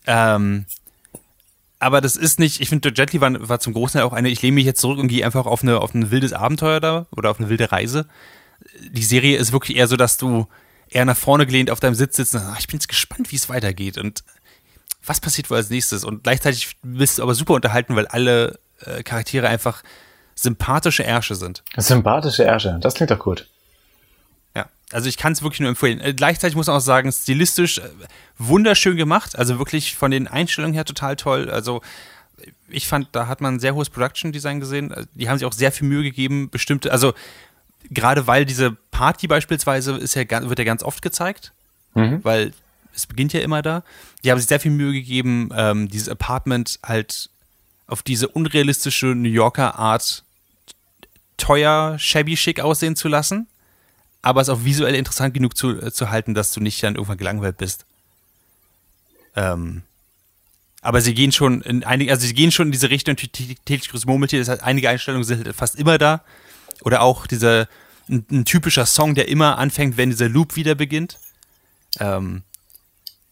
[0.07, 0.67] Ähm,
[1.87, 4.43] aber das ist nicht, ich finde, Jet Li war, war zum Großteil auch eine, ich
[4.43, 7.31] lehne mich jetzt zurück und gehe einfach auf, eine, auf ein wildes Abenteuer da oder
[7.31, 8.07] auf eine wilde Reise.
[8.91, 10.49] Die Serie ist wirklich eher so, dass du
[10.89, 13.37] eher nach vorne gelehnt auf deinem Sitz sitzt und ach, ich bin jetzt gespannt, wie
[13.37, 14.25] es weitergeht und
[15.05, 16.03] was passiert wohl als nächstes.
[16.03, 19.85] Und gleichzeitig bist du aber super unterhalten, weil alle äh, Charaktere einfach
[20.35, 21.63] sympathische Ärsche sind.
[21.77, 23.47] Sympathische Ärsche, das klingt doch gut.
[24.93, 26.01] Also ich kann es wirklich nur empfehlen.
[26.01, 27.89] Äh, gleichzeitig muss man auch sagen, stilistisch äh,
[28.39, 29.37] wunderschön gemacht.
[29.37, 31.51] Also wirklich von den Einstellungen her total toll.
[31.51, 31.83] Also
[32.69, 34.93] ich fand, da hat man ein sehr hohes Production Design gesehen.
[34.93, 37.15] Äh, die haben sich auch sehr viel Mühe gegeben, bestimmte, also
[37.91, 41.53] gerade weil diese Party beispielsweise ist ja, wird ja ganz oft gezeigt,
[41.95, 42.23] mhm.
[42.23, 42.53] weil
[42.95, 43.83] es beginnt ja immer da.
[44.23, 47.29] Die haben sich sehr viel Mühe gegeben, ähm, dieses Apartment halt
[47.89, 50.25] auf diese unrealistische New Yorker Art
[51.37, 53.47] teuer, shabby schick aussehen zu lassen
[54.23, 57.19] aber es auch visuell interessant genug zu, äh, zu halten, dass du nicht dann irgendwann
[57.19, 57.87] gelangweilt bist.
[59.35, 59.83] Ähm,
[60.83, 64.07] aber sie gehen schon in einige, also sie gehen schon in diese Richtung täglich grüßes
[64.07, 66.23] Murmeltier, das heißt, einige Einstellungen sind halt fast immer da.
[66.83, 67.69] Oder auch dieser,
[68.09, 71.19] ein, ein, typischer Song, der immer anfängt, wenn dieser Loop wieder beginnt.
[71.99, 72.43] Ähm,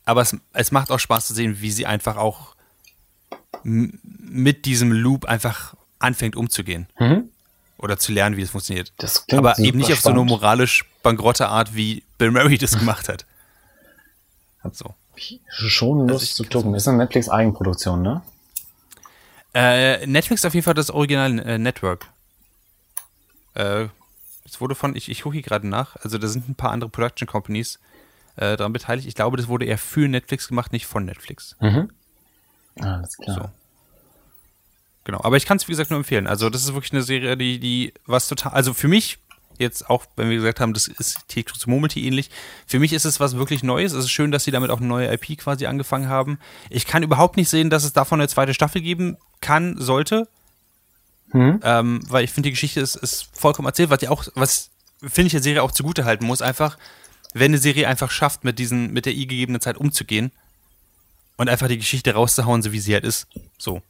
[0.05, 2.55] aber es, es macht auch Spaß zu sehen, wie sie einfach auch
[3.63, 6.87] mit diesem Loop einfach anfängt umzugehen.
[6.99, 7.31] Mhm
[7.85, 8.93] oder zu lernen, wie es funktioniert.
[8.97, 13.11] Das Aber eben nicht auf so eine moralisch bankrotte Art, wie Bill Murray das gemacht
[13.11, 13.27] hat.
[14.73, 14.95] So.
[15.49, 16.75] Schon Lust also zu gucken.
[16.75, 18.23] Ist eine Netflix-Eigenproduktion, ne?
[19.53, 22.07] Äh, Netflix auf jeden Fall das Original äh, Network.
[23.53, 23.89] Äh,
[24.45, 26.89] das wurde von, ich, ich gucke hier gerade nach, also da sind ein paar andere
[26.89, 27.79] Production Companies
[28.37, 29.07] äh, daran beteiligt.
[29.07, 31.55] Ich glaube, das wurde eher für Netflix gemacht, nicht von Netflix.
[31.61, 31.91] Mhm.
[32.81, 33.37] Alles klar.
[33.37, 33.51] So.
[35.05, 36.27] Genau, aber ich kann es wie gesagt nur empfehlen.
[36.27, 39.19] Also das ist wirklich eine Serie, die, die was total, also für mich
[39.59, 42.31] jetzt auch, wenn wir gesagt haben, das ist Take to Murmeltier ähnlich.
[42.67, 43.93] Für mich ist es was wirklich Neues.
[43.93, 46.39] Es ist schön, dass sie damit auch eine neue IP quasi angefangen haben.
[46.71, 50.29] Ich kann überhaupt nicht sehen, dass es davon eine zweite Staffel geben kann, sollte.
[51.33, 51.61] Mhm.
[51.63, 55.27] Ähm, weil ich finde, die Geschichte ist, ist vollkommen erzählt, was ja auch, was finde
[55.27, 56.79] ich der Serie auch zugute halten muss, einfach,
[57.33, 60.33] wenn eine Serie einfach schafft, mit diesen, mit der i gegebenen Zeit umzugehen
[61.37, 63.27] und einfach die Geschichte rauszuhauen, so wie sie halt ist.
[63.59, 63.83] So.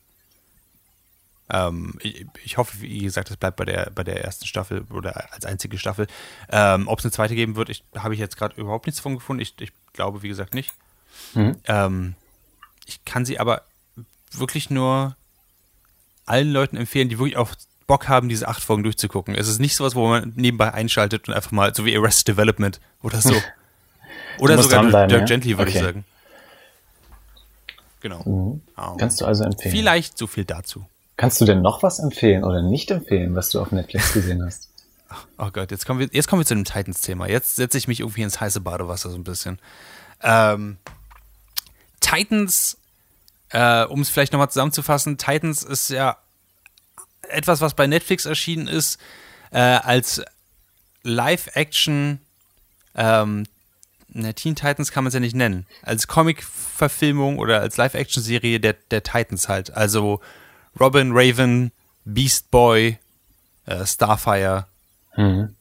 [1.51, 5.33] Ähm, ich, ich, hoffe, wie gesagt, es bleibt bei der, bei der ersten Staffel oder
[5.33, 6.07] als einzige Staffel.
[6.51, 9.43] Ähm, Ob es eine zweite geben wird, habe ich jetzt gerade überhaupt nichts von gefunden.
[9.43, 10.73] Ich, ich glaube, wie gesagt, nicht.
[11.35, 11.57] Mhm.
[11.67, 12.15] Ähm,
[12.87, 13.63] ich kann sie aber
[14.33, 15.17] wirklich nur
[16.27, 17.55] allen Leuten empfehlen, die wirklich auch
[17.87, 19.35] Bock haben, diese acht Folgen durchzugucken.
[19.35, 22.81] Es ist nicht sowas, wo man nebenbei einschaltet und einfach mal, so wie Arrested Development
[23.03, 23.35] oder so.
[24.39, 25.79] oder sogar Dirk Gently, würde okay.
[25.79, 26.05] ich sagen.
[28.01, 28.23] Genau.
[28.25, 28.63] Mhm.
[28.77, 29.75] Um, Kannst du also empfehlen.
[29.75, 30.87] Vielleicht so viel dazu.
[31.17, 34.71] Kannst du denn noch was empfehlen oder nicht empfehlen, was du auf Netflix gesehen hast?
[35.39, 37.29] Oh Gott, jetzt kommen wir, jetzt kommen wir zu dem Titans-Thema.
[37.29, 39.61] Jetzt setze ich mich irgendwie ins heiße Badewasser so ein bisschen.
[40.25, 40.77] Ähm,
[42.01, 42.79] Titans,
[43.51, 46.17] äh, um es vielleicht nochmal zusammenzufassen, Titans ist ja
[47.29, 48.99] etwas, was bei Netflix erschienen ist,
[49.53, 50.21] äh, als
[51.05, 52.19] Live-Action
[52.97, 53.45] ähm,
[54.09, 55.67] ne, Teen Titans kann man es ja nicht nennen.
[55.83, 59.73] Als Comic-Verfilmung oder als Live-Action-Serie der, der Titans halt.
[59.73, 60.21] Also
[60.79, 61.71] Robin, Raven,
[62.05, 62.99] Beast Boy,
[63.67, 64.67] äh, Starfire
[65.17, 65.55] Mhm.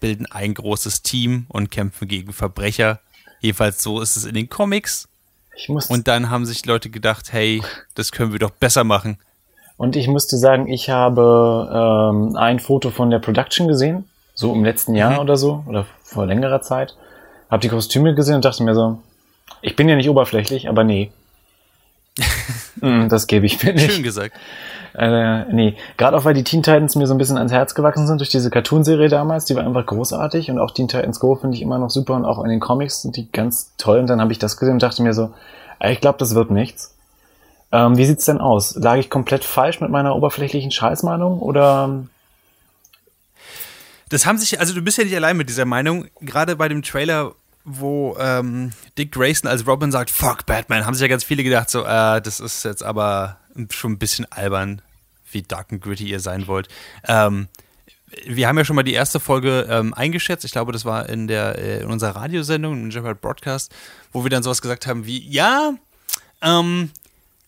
[0.00, 2.98] bilden ein großes Team und kämpfen gegen Verbrecher.
[3.40, 5.08] Jedenfalls so ist es in den Comics.
[5.88, 7.62] Und dann haben sich Leute gedacht, hey,
[7.94, 9.18] das können wir doch besser machen.
[9.78, 11.68] und ich musste sagen, ich habe
[12.10, 15.18] ähm, ein Foto von der Production gesehen, so im letzten Jahr Mhm.
[15.18, 16.96] oder so, oder vor längerer Zeit.
[17.50, 19.02] Habe die Kostüme gesehen und dachte mir so,
[19.60, 21.10] ich bin ja nicht oberflächlich, aber nee.
[22.82, 23.90] Mm, das gebe ich mir nicht.
[23.90, 24.36] Schön gesagt.
[24.92, 28.06] Äh, nee, gerade auch weil die Teen Titans mir so ein bisschen ans Herz gewachsen
[28.06, 31.56] sind durch diese Cartoonserie damals, die war einfach großartig und auch Teen Titans Go finde
[31.56, 34.20] ich immer noch super und auch in den Comics sind die ganz toll und dann
[34.20, 35.32] habe ich das gesehen und dachte mir so,
[35.80, 36.94] ich glaube, das wird nichts.
[37.72, 38.74] Ähm, wie sieht's denn aus?
[38.76, 42.04] Lag ich komplett falsch mit meiner oberflächlichen Scheißmeinung oder
[44.08, 46.06] Das haben sich, also du bist ja nicht allein mit dieser Meinung.
[46.20, 47.32] Gerade bei dem Trailer,
[47.66, 51.68] wo ähm, Dick Grayson als Robin sagt, fuck Batman, haben sich ja ganz viele gedacht,
[51.68, 53.38] so, äh, das ist jetzt aber
[53.70, 54.80] schon ein bisschen albern,
[55.32, 56.68] wie dark and gritty ihr sein wollt.
[57.08, 57.48] Ähm,
[58.24, 60.44] wir haben ja schon mal die erste Folge ähm, eingeschätzt.
[60.44, 63.74] Ich glaube, das war in der in unserer Radiosendung, im Jeopardy Broadcast,
[64.12, 65.74] wo wir dann sowas gesagt haben wie, ja,
[66.40, 66.90] ähm,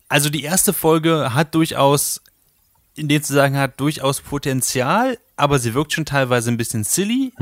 [0.09, 2.21] also die erste Folge hat durchaus
[2.97, 7.33] in dem Zusammenhang hat durchaus Potenzial, aber sie wirkt schon teilweise ein bisschen silly.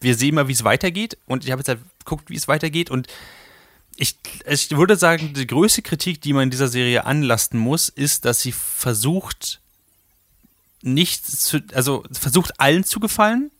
[0.00, 1.18] Wir sehen mal, wie es weitergeht.
[1.26, 2.90] Und ich habe jetzt halt geguckt, wie es weitergeht.
[2.90, 3.08] Und
[3.96, 8.24] ich, ich würde sagen, die größte Kritik, die man in dieser Serie anlasten muss, ist,
[8.24, 9.60] dass sie versucht,
[10.82, 13.50] nicht zu, also versucht allen zu gefallen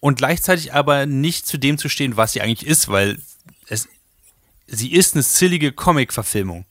[0.00, 3.20] und gleichzeitig aber nicht zu dem zu stehen, was sie eigentlich ist, weil
[3.68, 3.88] es,
[4.66, 6.66] sie ist eine sillige Comic-Verfilmung.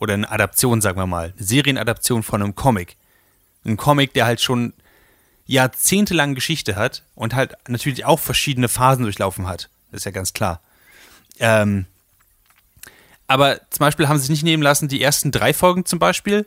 [0.00, 1.34] Oder eine Adaption, sagen wir mal.
[1.36, 2.96] Eine Serienadaption von einem Comic.
[3.64, 4.72] Ein Comic, der halt schon
[5.46, 9.68] jahrzehntelang Geschichte hat und halt natürlich auch verschiedene Phasen durchlaufen hat.
[9.92, 10.60] Ist ja ganz klar.
[11.38, 11.86] Ähm,
[13.26, 16.46] aber zum Beispiel haben sie sich nicht nehmen lassen, die ersten drei Folgen zum Beispiel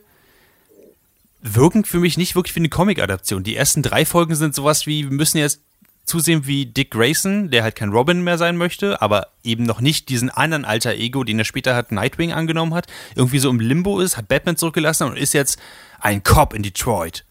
[1.40, 3.44] wirken für mich nicht wirklich wie eine Comic-Adaption.
[3.44, 5.60] Die ersten drei Folgen sind sowas wie, wir müssen jetzt
[6.06, 10.08] zusehen wie Dick Grayson, der halt kein Robin mehr sein möchte, aber eben noch nicht
[10.08, 14.00] diesen anderen alter Ego, den er später hat Nightwing angenommen hat, irgendwie so im Limbo
[14.00, 15.58] ist, hat Batman zurückgelassen und ist jetzt
[16.00, 17.24] ein Cop in Detroit.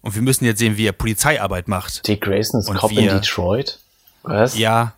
[0.00, 2.06] Und wir müssen jetzt sehen, wie er Polizeiarbeit macht.
[2.06, 3.80] Dick Grayson ist Und Cop in Detroit?
[4.22, 4.56] Was?
[4.56, 4.94] Ja.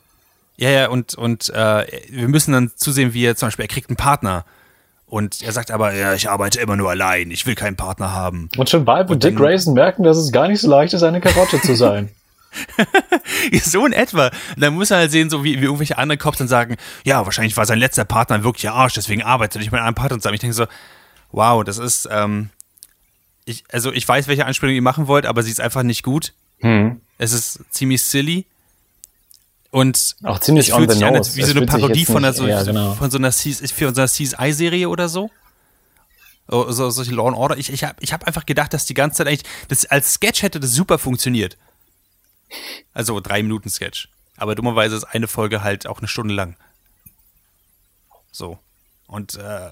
[0.60, 3.88] Ja, ja, und, und äh, wir müssen dann zusehen, wie er zum Beispiel, er kriegt
[3.88, 4.44] einen Partner.
[5.06, 8.50] Und er sagt aber, ja, ich arbeite immer nur allein, ich will keinen Partner haben.
[8.58, 11.02] Und schon bald wird Und Dick Grayson merken, dass es gar nicht so leicht ist,
[11.02, 12.10] eine Karotte zu sein.
[13.62, 14.26] so in etwa.
[14.26, 17.24] Und dann muss er halt sehen, so wie, wie irgendwelche anderen Cops dann sagen, ja,
[17.24, 20.18] wahrscheinlich war sein letzter Partner ein wirklicher Arsch, deswegen arbeitet er nicht mit einem Partner
[20.18, 20.34] zusammen.
[20.34, 20.66] Ich denke so,
[21.32, 22.50] wow, das ist, ähm,
[23.46, 26.34] ich, also ich weiß, welche Anspielung ihr machen wollt, aber sie ist einfach nicht gut.
[26.58, 27.00] Hm.
[27.16, 28.44] Es ist ziemlich silly.
[29.70, 31.36] Und Auch ziemlich on the an, nose.
[31.36, 32.94] wie so eine Parodie von, nicht- so, ja, genau.
[32.94, 35.30] von so einer, CSI-Serie oder so.
[36.48, 37.56] Oh, So, solche Law and Order.
[37.56, 40.42] Ich, ich habe ich hab einfach gedacht, dass die ganze Zeit eigentlich, das, als Sketch
[40.42, 41.56] hätte das super funktioniert.
[42.92, 44.08] Also drei Minuten Sketch.
[44.36, 46.56] Aber dummerweise ist eine Folge halt auch eine Stunde lang.
[48.32, 48.58] So.
[49.06, 49.70] Und äh,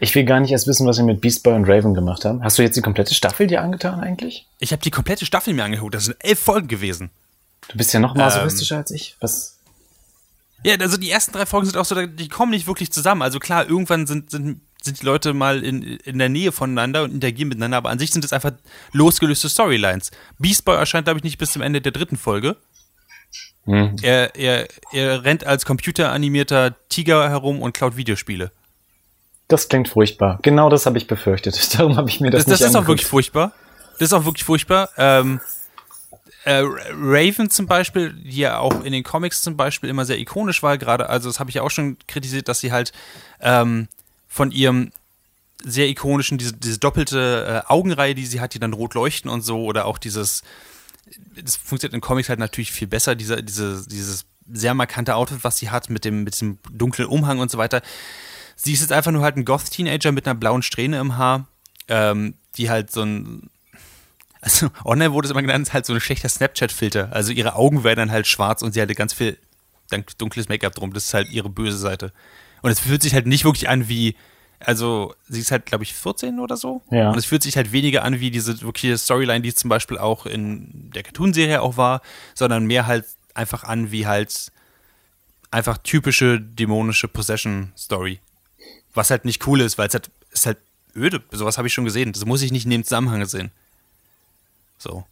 [0.00, 2.42] Ich will gar nicht erst wissen, was sie mit Beast Boy und Raven gemacht haben.
[2.42, 4.46] Hast du jetzt die komplette Staffel dir angetan eigentlich?
[4.58, 5.94] ich habe die komplette Staffel mir angeguckt.
[5.94, 7.10] Das sind elf Folgen gewesen.
[7.68, 8.20] Du bist ja noch Ähm.
[8.22, 9.16] masochistischer als ich.
[9.20, 9.58] Was?
[10.64, 13.22] Ja, also die ersten drei Folgen sind auch so, die kommen nicht wirklich zusammen.
[13.22, 17.12] Also klar, irgendwann sind, sind, sind die Leute mal in, in der Nähe voneinander und
[17.12, 18.52] interagieren miteinander, aber an sich sind es einfach
[18.92, 20.10] losgelöste Storylines.
[20.38, 22.56] Beast Boy erscheint, glaube ich, nicht bis zum Ende der dritten Folge.
[23.66, 23.96] Hm.
[24.02, 28.50] Er, er, er rennt als computeranimierter Tiger herum und klaut Videospiele.
[29.46, 30.38] Das klingt furchtbar.
[30.42, 31.74] Genau das habe ich befürchtet.
[31.78, 32.98] Darum habe ich mir das, Das, das nicht ist auch angeguckt.
[33.00, 33.52] wirklich furchtbar.
[33.98, 34.88] Das ist auch wirklich furchtbar.
[34.96, 35.40] Ähm,
[36.44, 40.62] äh, Raven zum Beispiel, die ja auch in den Comics zum Beispiel immer sehr ikonisch
[40.62, 42.92] war, gerade, also das habe ich ja auch schon kritisiert, dass sie halt
[43.40, 43.88] ähm,
[44.28, 44.92] von ihrem
[45.64, 49.42] sehr ikonischen, diese, diese doppelte äh, Augenreihe, die sie hat, die dann rot leuchten und
[49.42, 50.42] so, oder auch dieses,
[51.42, 55.58] das funktioniert in Comics halt natürlich viel besser, dieser, diese, dieses sehr markante Outfit, was
[55.58, 57.82] sie hat, mit dem, mit diesem dunklen Umhang und so weiter.
[58.56, 61.46] Sie ist jetzt einfach nur halt ein Goth-Teenager mit einer blauen Strähne im Haar,
[61.88, 63.50] ähm, die halt so ein.
[64.40, 67.12] Also, online wurde es immer genannt, halt so ein schlechter Snapchat-Filter.
[67.12, 69.36] Also, ihre Augen werden dann halt schwarz und sie hatte ganz viel
[70.18, 70.92] dunkles Make-up drum.
[70.92, 72.12] Das ist halt ihre böse Seite.
[72.62, 74.16] Und es fühlt sich halt nicht wirklich an wie
[74.60, 76.82] Also, sie ist halt, glaube ich, 14 oder so.
[76.90, 77.10] Ja.
[77.10, 79.98] Und es fühlt sich halt weniger an wie diese wirkliche Storyline, die es zum Beispiel
[79.98, 82.02] auch in der Cartoon-Serie auch war,
[82.34, 84.50] sondern mehr halt einfach an wie halt
[85.50, 88.18] einfach typische dämonische Possession-Story.
[88.94, 90.58] Was halt nicht cool ist, weil es halt, ist halt
[90.96, 91.22] öde.
[91.30, 92.12] Sowas habe ich schon gesehen.
[92.12, 93.52] Das muss ich nicht in dem Zusammenhang sehen.
[94.78, 95.04] So.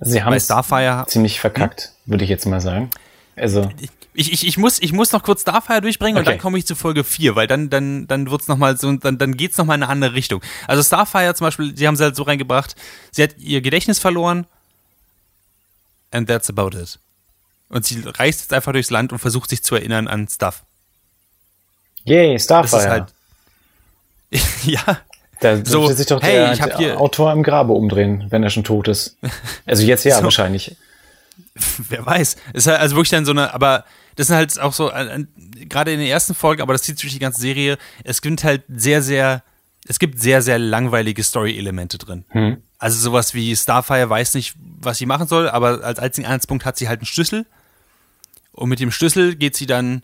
[0.00, 1.04] Sie haben Starfire.
[1.08, 2.90] ziemlich verkackt, würde ich jetzt mal sagen.
[3.36, 3.70] Also,
[4.14, 6.32] Ich, ich, ich, muss, ich muss noch kurz Starfire durchbringen und Okay.
[6.32, 9.16] dann komme ich zu Folge 4, weil dann, dann, dann wird's noch mal so, dann,
[9.18, 10.42] dann geht's noch mal in eine andere Richtung.
[10.66, 12.74] Also Starfire zum Beispiel, sie haben sie halt so reingebracht,
[13.12, 14.46] sie hat ihr Gedächtnis verloren
[16.10, 16.98] and that's about it.
[17.68, 20.64] Und sie reist jetzt einfach durchs Land und versucht sich zu erinnern an Stuff.
[22.04, 22.80] yay, Das Starfire.
[22.82, 23.14] ist halt.
[24.64, 24.98] ja,
[25.40, 28.26] da so, dürfte sich doch hey, der, ich hab der hier- Autor im Grabe umdrehen,
[28.30, 29.16] wenn er schon tot ist.
[29.66, 30.24] Also jetzt ja, So.
[30.24, 30.76] wahrscheinlich.
[31.88, 32.36] wer weiß.
[32.52, 33.84] Ist halt also wirklich dann so eine, aber
[34.16, 35.26] das sind halt auch so, äh, äh,
[35.66, 38.42] gerade in der ersten Folge, aber das zieht sich durch die ganze Serie, es gibt
[38.44, 39.42] halt sehr, sehr,
[39.86, 42.24] es gibt sehr, sehr langweilige Story-Elemente drin.
[42.30, 42.56] Hm.
[42.78, 46.76] Also sowas wie Starfire weiß nicht, was sie machen soll, aber als einzigen Anhaltspunkt hat
[46.76, 47.46] sie halt einen Schlüssel.
[48.52, 50.02] Und mit dem Schlüssel geht sie dann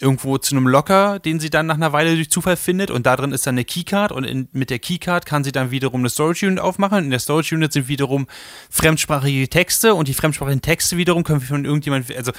[0.00, 3.16] irgendwo zu einem Locker, den sie dann nach einer Weile durch Zufall findet und da
[3.16, 6.08] drin ist dann eine Keycard und in, mit der Keycard kann sie dann wiederum eine
[6.08, 7.04] Storage Unit aufmachen.
[7.04, 8.28] In der Storage Unit sind wiederum
[8.70, 12.32] fremdsprachige Texte und die fremdsprachigen Texte wiederum können von irgendjemand, also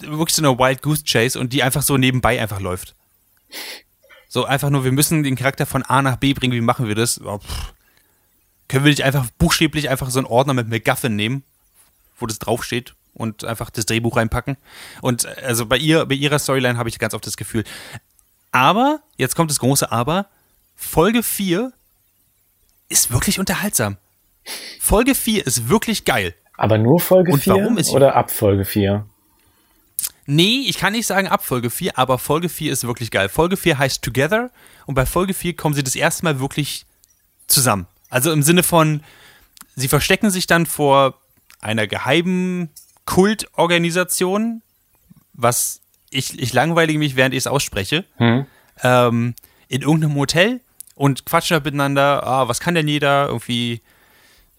[0.00, 2.96] wirklich so eine Wild Goose Chase und die einfach so nebenbei einfach läuft.
[4.28, 6.96] So einfach nur, wir müssen den Charakter von A nach B bringen, wie machen wir
[6.96, 7.20] das?
[7.20, 7.38] Oh.
[8.66, 11.44] Können wir nicht einfach buchstäblich einfach so einen Ordner mit McGuffin nehmen,
[12.18, 14.56] wo das draufsteht und einfach das Drehbuch reinpacken?
[15.00, 17.64] Und äh, also bei ihr, bei ihrer Storyline habe ich ganz oft das Gefühl.
[18.52, 20.26] Aber, jetzt kommt das große Aber,
[20.76, 21.72] Folge 4
[22.88, 23.96] ist wirklich unterhaltsam.
[24.80, 26.34] Folge 4 ist wirklich geil.
[26.56, 29.06] Aber nur Folge Und 4 warum ist- oder ab Folge 4?
[30.26, 33.28] Nee, ich kann nicht sagen ab Folge 4, aber Folge 4 ist wirklich geil.
[33.28, 34.50] Folge 4 heißt Together
[34.86, 36.86] und bei Folge 4 kommen sie das erste Mal wirklich
[37.46, 37.86] zusammen.
[38.08, 39.02] Also im Sinne von,
[39.76, 41.18] sie verstecken sich dann vor
[41.60, 42.70] einer geheimen
[43.06, 44.62] Kultorganisation,
[45.32, 48.46] was ich, ich langweilige mich, während ich es ausspreche, Hm?
[48.82, 49.34] ähm,
[49.68, 50.60] in irgendeinem Hotel
[50.94, 53.26] und quatschen da miteinander, ah, was kann denn jeder?
[53.26, 53.80] Irgendwie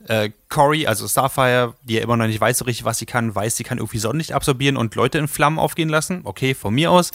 [0.08, 3.34] äh, Cory, also Starfire, die ja immer noch nicht weiß so richtig, was sie kann,
[3.34, 6.22] weiß, sie kann irgendwie Sonnenlicht absorbieren und Leute in Flammen aufgehen lassen.
[6.26, 7.12] Okay, von mir aus.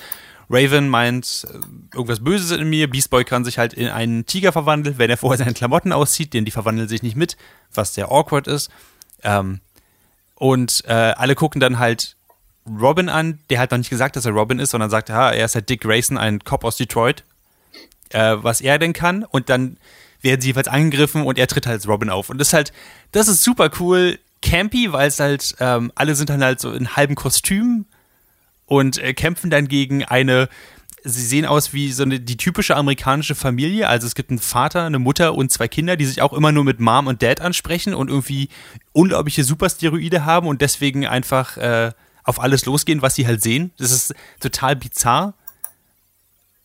[0.49, 1.59] Raven meint, äh,
[1.95, 2.91] irgendwas Böses in mir.
[2.91, 6.33] Beast Boy kann sich halt in einen Tiger verwandeln, wenn er vorher seine Klamotten auszieht,
[6.35, 7.37] denn die verwandeln sich nicht mit,
[7.73, 8.71] was sehr awkward ist.
[9.23, 9.61] Ähm,
[10.41, 12.17] und äh, alle gucken dann halt
[12.67, 15.45] Robin an, der halt noch nicht gesagt, dass er Robin ist, sondern sagt, ha, er
[15.45, 17.25] ist halt Dick Grayson, ein Cop aus Detroit,
[18.09, 19.25] äh, was er denn kann.
[19.25, 19.77] Und dann
[20.23, 22.31] werden sie jeweils angegriffen und er tritt halt als Robin auf.
[22.31, 22.73] Und das ist halt,
[23.13, 26.97] das ist super cool, campy, weil es halt, ähm, alle sind dann halt so in
[26.97, 27.85] halben Kostüm
[28.65, 30.49] und äh, kämpfen dann gegen eine,
[31.05, 33.89] sie sehen aus wie so eine, die typische amerikanische Familie.
[33.89, 36.65] Also es gibt einen Vater, eine Mutter und zwei Kinder, die sich auch immer nur
[36.65, 38.49] mit Mom und Dad ansprechen und irgendwie
[38.93, 41.93] unglaubliche Supersteroide haben und deswegen einfach äh,
[42.25, 43.73] auf alles losgehen, was sie halt sehen.
[43.79, 45.35] Das ist total bizarr.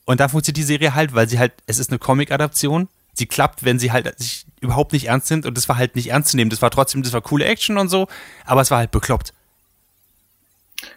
[0.06, 2.88] Und da funktioniert die Serie halt, weil sie halt, es ist eine Comic-Adaption.
[3.14, 6.12] Sie klappt, wenn sie halt sich überhaupt nicht ernst nimmt und das war halt nicht
[6.12, 6.50] ernst zu nehmen.
[6.50, 8.08] Das war trotzdem, das war coole Action und so,
[8.46, 9.34] aber es war halt bekloppt.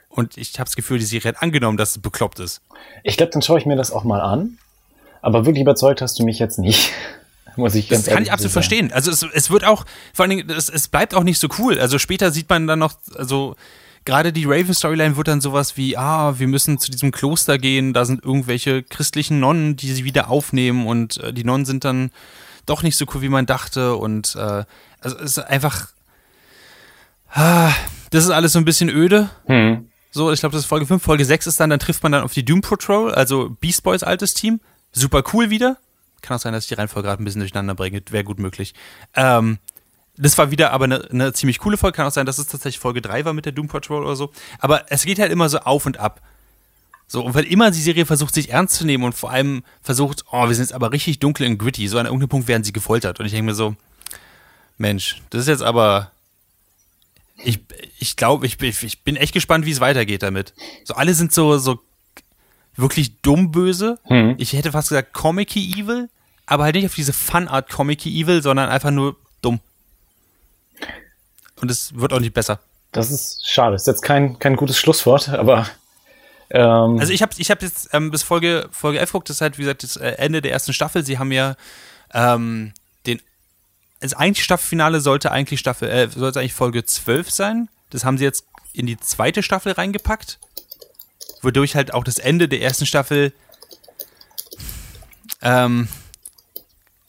[0.08, 2.60] Und ich habe das Gefühl, die Serie hat angenommen, dass es bekloppt ist.
[3.04, 4.58] Ich glaube, dann schaue ich mir das auch mal an.
[5.22, 6.92] Aber wirklich überzeugt hast du mich jetzt nicht.
[7.56, 8.62] Muss ich ganz Das kann ich absolut sagen.
[8.62, 8.92] verstehen.
[8.92, 11.78] Also es, es wird auch, vor allen Dingen, es, es bleibt auch nicht so cool.
[11.78, 13.56] Also später sieht man dann noch, also
[14.04, 18.04] gerade die Raven-Storyline wird dann sowas wie, ah, wir müssen zu diesem Kloster gehen, da
[18.04, 22.10] sind irgendwelche christlichen Nonnen, die sie wieder aufnehmen und äh, die Nonnen sind dann
[22.64, 24.64] doch nicht so cool, wie man dachte und äh,
[25.00, 25.88] also es ist einfach,
[27.32, 27.72] ah,
[28.10, 29.30] das ist alles so ein bisschen öde.
[29.46, 29.87] Hm.
[30.10, 31.02] So, ich glaube, das ist Folge 5.
[31.02, 34.02] Folge 6 ist dann, dann trifft man dann auf die Doom Patrol, also Beast Boys
[34.02, 34.60] altes Team.
[34.92, 35.76] Super cool wieder.
[36.22, 38.02] Kann auch sein, dass ich die Reihenfolge gerade ein bisschen durcheinander bringe.
[38.10, 38.74] Wäre gut möglich.
[39.14, 39.58] Ähm,
[40.16, 41.96] das war wieder aber eine, eine ziemlich coole Folge.
[41.96, 44.32] Kann auch sein, dass es tatsächlich Folge 3 war mit der Doom Patrol oder so.
[44.58, 46.20] Aber es geht halt immer so auf und ab.
[47.06, 50.24] So, und weil immer die Serie versucht, sich ernst zu nehmen und vor allem versucht,
[50.30, 51.88] oh, wir sind jetzt aber richtig dunkel und gritty.
[51.88, 53.20] So an irgendeinem Punkt werden sie gefoltert.
[53.20, 53.76] Und ich denke mir so,
[54.76, 56.12] Mensch, das ist jetzt aber.
[57.44, 57.60] Ich,
[57.98, 60.54] ich glaube, ich, bin- ich bin echt gespannt, wie es weitergeht damit.
[60.84, 61.78] So, alle sind so, so
[62.76, 63.98] wirklich dumm böse.
[64.04, 64.34] Hm.
[64.38, 66.08] Ich hätte fast gesagt comicky evil,
[66.46, 69.60] aber halt nicht auf diese Fun-Art comicky evil, sondern einfach nur dumm.
[71.60, 72.60] Und es wird auch nicht besser.
[72.92, 73.74] Das ist schade.
[73.76, 75.66] Ist jetzt kein, kein gutes Schlusswort, aber
[76.50, 79.40] ähm, Also ich habe ich hab jetzt ähm, bis Folge, Folge 11 geguckt, das ist
[79.42, 81.04] halt, wie gesagt, das äh, Ende der ersten Staffel.
[81.04, 81.56] Sie haben ja
[82.14, 82.72] ähm,
[84.00, 87.68] also eigentlich Staffelfinale sollte eigentlich Staffel, äh, sollte eigentlich Folge 12 sein.
[87.90, 90.38] Das haben sie jetzt in die zweite Staffel reingepackt.
[91.42, 93.32] Wodurch halt auch das Ende der ersten Staffel
[95.42, 95.88] Ähm,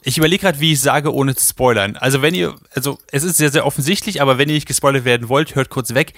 [0.01, 1.97] ich überlege gerade, wie ich sage, ohne zu spoilern.
[1.97, 5.29] Also wenn ihr, also es ist sehr, sehr offensichtlich, aber wenn ihr nicht gespoilert werden
[5.29, 6.13] wollt, hört kurz weg.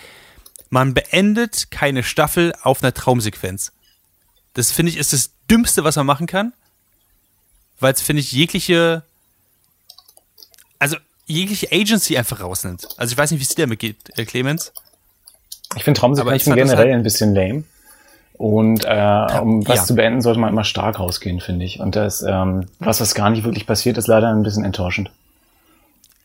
[0.69, 3.71] Man beendet keine Staffel auf einer Traumsequenz.
[4.53, 6.53] Das finde ich ist das Dümmste, was man machen kann.
[7.79, 9.03] Weil es, finde ich, jegliche,
[11.25, 12.87] jegliche Agency einfach rausnimmt.
[12.97, 14.73] Also ich weiß nicht, wie es dir damit geht, äh, Clemens.
[15.75, 17.63] Ich finde Traumsequenzen generell halt ein bisschen lame.
[18.33, 19.83] Und äh, um was ja.
[19.83, 21.79] zu beenden, sollte man immer stark rausgehen, finde ich.
[21.79, 25.11] Und das, ähm, was, was gar nicht wirklich passiert, ist leider ein bisschen enttäuschend.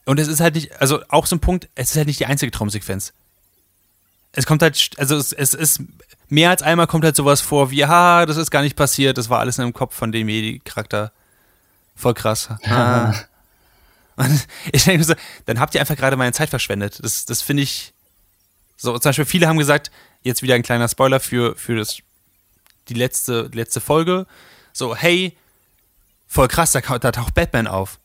[0.07, 2.27] Und es ist halt nicht, also auch so ein Punkt, es ist halt nicht die
[2.27, 3.13] einzige Traumsequenz.
[4.33, 5.83] Es kommt halt, also es, es ist,
[6.29, 9.29] mehr als einmal kommt halt sowas vor wie, ha, das ist gar nicht passiert, das
[9.29, 11.13] war alles in dem Kopf von dem Jedi-Charakter.
[11.97, 12.49] Voll krass.
[12.65, 13.13] Ah.
[14.17, 15.15] Und ich denke so,
[15.45, 16.99] dann habt ihr einfach gerade meine Zeit verschwendet.
[17.03, 17.93] Das, das finde ich,
[18.77, 19.91] so, zum Beispiel viele haben gesagt,
[20.23, 21.99] jetzt wieder ein kleiner Spoiler für, für das
[22.89, 24.27] die letzte, letzte Folge.
[24.73, 25.37] So, hey,
[26.27, 27.99] voll krass, da, da taucht Batman auf.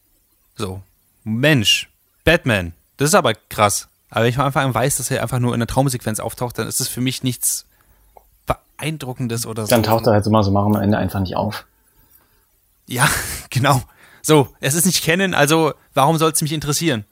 [0.56, 0.82] So,
[1.24, 1.90] Mensch,
[2.24, 3.88] Batman, das ist aber krass.
[4.10, 6.58] Aber wenn ich von Anfang an weiß, dass er einfach nur in einer Traumsequenz auftaucht,
[6.58, 7.66] dann ist es für mich nichts
[8.46, 9.70] Beeindruckendes oder so.
[9.70, 11.66] Dann taucht er halt so mal so machen am Ende einfach nicht auf.
[12.88, 13.08] Ja,
[13.50, 13.82] genau.
[14.22, 17.06] So, es ist nicht kennen, also warum soll es mich interessieren?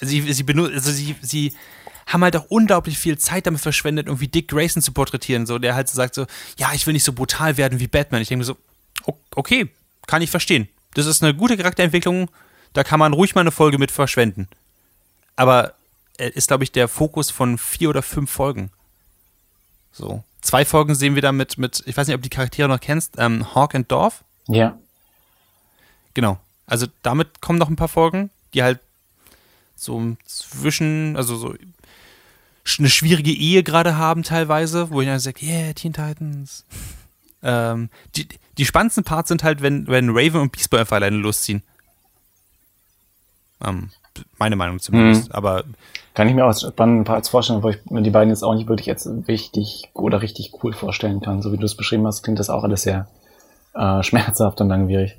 [0.00, 1.54] Sie, sie, also sie, sie
[2.06, 5.74] haben halt auch unglaublich viel Zeit damit verschwendet, irgendwie Dick Grayson zu porträtieren, so, der
[5.74, 6.26] halt so sagt so,
[6.58, 8.20] ja, ich will nicht so brutal werden wie Batman.
[8.20, 8.56] Ich denke mir so,
[9.34, 9.70] okay,
[10.06, 10.68] kann ich verstehen.
[10.94, 12.30] Das ist eine gute Charakterentwicklung,
[12.72, 14.48] da kann man ruhig mal eine Folge mit verschwenden.
[15.36, 15.74] Aber
[16.18, 18.70] er ist, glaube ich, der Fokus von vier oder fünf Folgen.
[19.92, 20.22] So.
[20.40, 22.80] Zwei Folgen sehen wir da mit, mit ich weiß nicht, ob du die Charaktere noch
[22.80, 24.24] kennst, ähm, Hawk and Dorf.
[24.46, 24.78] Ja.
[26.14, 26.38] Genau.
[26.66, 28.80] Also damit kommen noch ein paar Folgen, die halt
[29.76, 31.54] so zwischen, also so
[32.78, 36.64] eine schwierige Ehe gerade haben teilweise, wo ich dann sage, yeah, Teen Titans.
[37.42, 41.16] ähm, die, die spannendsten Parts sind halt, wenn, wenn Raven und Beast Boy einfach alleine
[41.16, 41.62] losziehen.
[43.62, 43.90] Ähm,
[44.38, 45.28] meine Meinung zumindest.
[45.28, 45.34] Mhm.
[45.34, 45.64] Aber
[46.14, 48.68] kann ich mir auch spannende Parts vorstellen, wo ich mir die beiden jetzt auch nicht
[48.68, 51.42] wirklich jetzt wichtig oder richtig cool vorstellen kann.
[51.42, 53.08] So wie du es beschrieben hast, klingt das auch alles sehr
[53.74, 55.16] äh, schmerzhaft und langwierig.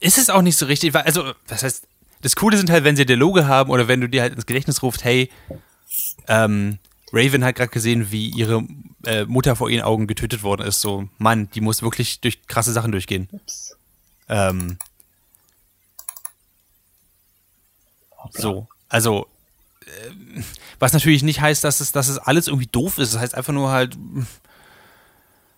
[0.00, 1.86] Ist es auch nicht so richtig, weil, also, das heißt,
[2.22, 4.82] das Coole sind halt, wenn sie Dialoge haben oder wenn du dir halt ins Gedächtnis
[4.82, 5.30] rufst, hey,
[6.28, 6.78] ähm,
[7.12, 8.64] Raven hat gerade gesehen, wie ihre
[9.04, 10.80] äh, Mutter vor ihren Augen getötet worden ist.
[10.80, 13.28] So, Mann, die muss wirklich durch krasse Sachen durchgehen.
[14.28, 14.78] Ähm,
[18.30, 19.26] so, also,
[19.84, 20.42] äh,
[20.78, 23.12] was natürlich nicht heißt, dass es, dass es alles irgendwie doof ist.
[23.14, 23.98] Das heißt einfach nur halt,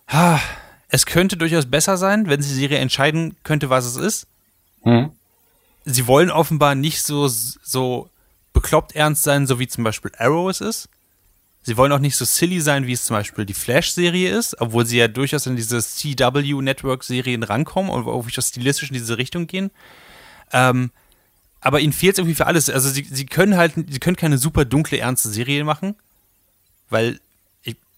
[0.07, 0.41] ha,
[0.89, 4.27] es könnte durchaus besser sein, wenn sie die Serie entscheiden könnte, was es ist.
[4.83, 5.11] Hm.
[5.85, 8.09] Sie wollen offenbar nicht so, so
[8.53, 10.89] bekloppt ernst sein, so wie zum Beispiel Arrow es ist.
[11.63, 14.85] Sie wollen auch nicht so silly sein, wie es zum Beispiel die Flash-Serie ist, obwohl
[14.85, 19.71] sie ja durchaus in diese CW-Network-Serien rankommen und auch stilistisch in diese Richtung gehen.
[20.53, 20.91] Ähm,
[21.61, 22.69] aber ihnen fehlt es irgendwie für alles.
[22.69, 25.95] Also sie, sie können halt, sie können keine super dunkle, ernste Serie machen,
[26.91, 27.19] weil,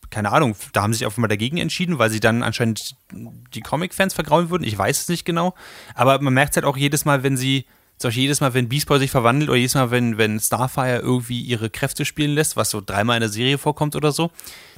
[0.10, 4.14] keine Ahnung, da haben sie sich offenbar dagegen entschieden, weil sie dann anscheinend die Comic-Fans
[4.14, 4.64] vergrauen würden.
[4.64, 5.53] Ich weiß es nicht genau.
[5.95, 7.66] Aber man merkt es halt auch jedes Mal, wenn sie
[7.97, 10.99] zum Beispiel jedes Mal, wenn Beast Boy sich verwandelt oder jedes Mal, wenn, wenn Starfire
[10.99, 14.32] irgendwie ihre Kräfte spielen lässt, was so dreimal in der Serie vorkommt oder so,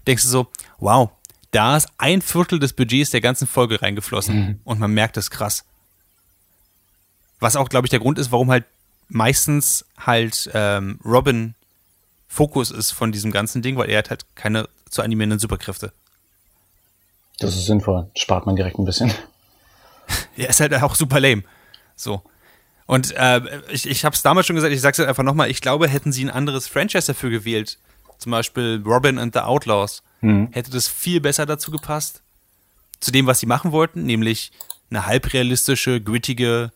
[0.07, 1.09] denkst du so, wow,
[1.51, 4.59] da ist ein Viertel des Budgets der ganzen Folge reingeflossen mhm.
[4.63, 5.65] und man merkt das krass.
[7.39, 8.65] Was auch, glaube ich, der Grund ist, warum halt
[9.09, 11.55] meistens halt ähm, Robin
[12.29, 15.91] Fokus ist von diesem ganzen Ding, weil er hat halt keine zu animierenden Superkräfte.
[17.39, 18.07] Das ist sinnvoll.
[18.15, 19.11] Spart man direkt ein bisschen.
[20.37, 21.43] er ist halt auch super lame.
[21.95, 22.21] So.
[22.85, 25.61] Und äh, ich, ich habe es damals schon gesagt, ich sage es einfach nochmal, ich
[25.61, 27.77] glaube, hätten sie ein anderes Franchise dafür gewählt,
[28.19, 30.49] zum Beispiel Robin and the Outlaws, mhm.
[30.51, 32.21] hätte das viel besser dazu gepasst.
[32.99, 34.51] Zu dem, was sie machen wollten, nämlich
[34.89, 36.71] eine halbrealistische, grittige,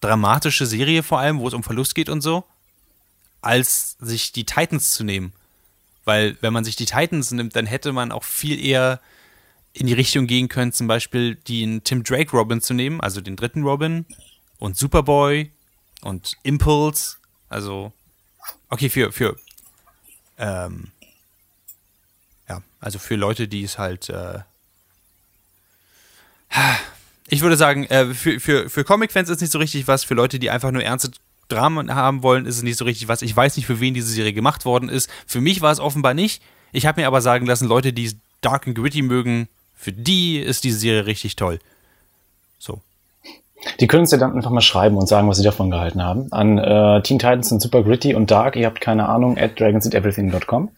[0.00, 2.44] dramatische Serie vor allem, wo es um Verlust geht und so,
[3.46, 5.32] als sich die Titans zu nehmen.
[6.04, 9.00] Weil wenn man sich die Titans nimmt, dann hätte man auch viel eher
[9.72, 13.36] in die Richtung gehen können, zum Beispiel den Tim Drake Robin zu nehmen, also den
[13.36, 14.04] dritten Robin,
[14.58, 15.50] und Superboy
[16.02, 17.16] und Impulse.
[17.48, 17.92] Also,
[18.68, 19.36] okay, für, für,
[20.38, 20.90] ähm,
[22.48, 24.40] ja, also für Leute, die es halt, äh,
[27.28, 30.14] ich würde sagen, äh, für, für, für Comic-Fans ist es nicht so richtig was, für
[30.14, 31.10] Leute, die einfach nur ernste
[31.48, 33.22] Dramen haben wollen, ist es nicht so richtig was.
[33.22, 35.10] Ich weiß nicht, für wen diese Serie gemacht worden ist.
[35.26, 36.42] Für mich war es offenbar nicht.
[36.72, 40.64] Ich habe mir aber sagen lassen, Leute, die Dark and Gritty mögen, für die ist
[40.64, 41.58] diese Serie richtig toll.
[42.58, 42.80] So.
[43.80, 46.32] Die können uns ja dann einfach mal schreiben und sagen, was sie davon gehalten haben.
[46.32, 48.56] An äh, Teen Titans sind super gritty und dark.
[48.56, 50.70] Ihr habt keine Ahnung, at dragonseateverything.com.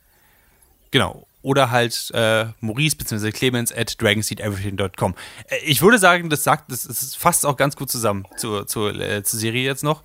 [0.91, 1.27] Genau.
[1.43, 3.31] oder halt äh, Maurice bzw.
[3.31, 5.15] Clemens at dragonseedeverything.com.
[5.49, 8.95] Äh, ich würde sagen, das sagt, das, das fasst auch ganz gut zusammen zur, zur,
[8.95, 10.03] äh, zur Serie jetzt noch.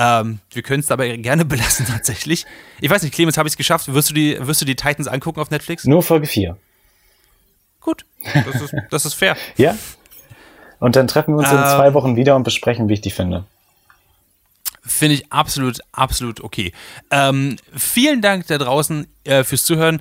[0.00, 2.46] Ähm, wir können es dabei gerne belassen tatsächlich.
[2.80, 3.92] Ich weiß nicht, Clemens, habe ich es geschafft?
[3.92, 5.84] Wirst du, die, wirst du die Titans angucken auf Netflix?
[5.84, 6.56] Nur Folge 4.
[7.80, 9.36] Gut, das ist, das ist fair.
[9.56, 9.76] ja.
[10.78, 11.64] Und dann treffen wir uns in Ähm.
[11.64, 13.44] zwei Wochen wieder und besprechen, wie ich die finde.
[14.84, 16.72] Finde ich absolut, absolut okay.
[17.10, 20.00] Ähm, vielen Dank da draußen äh, fürs Zuhören.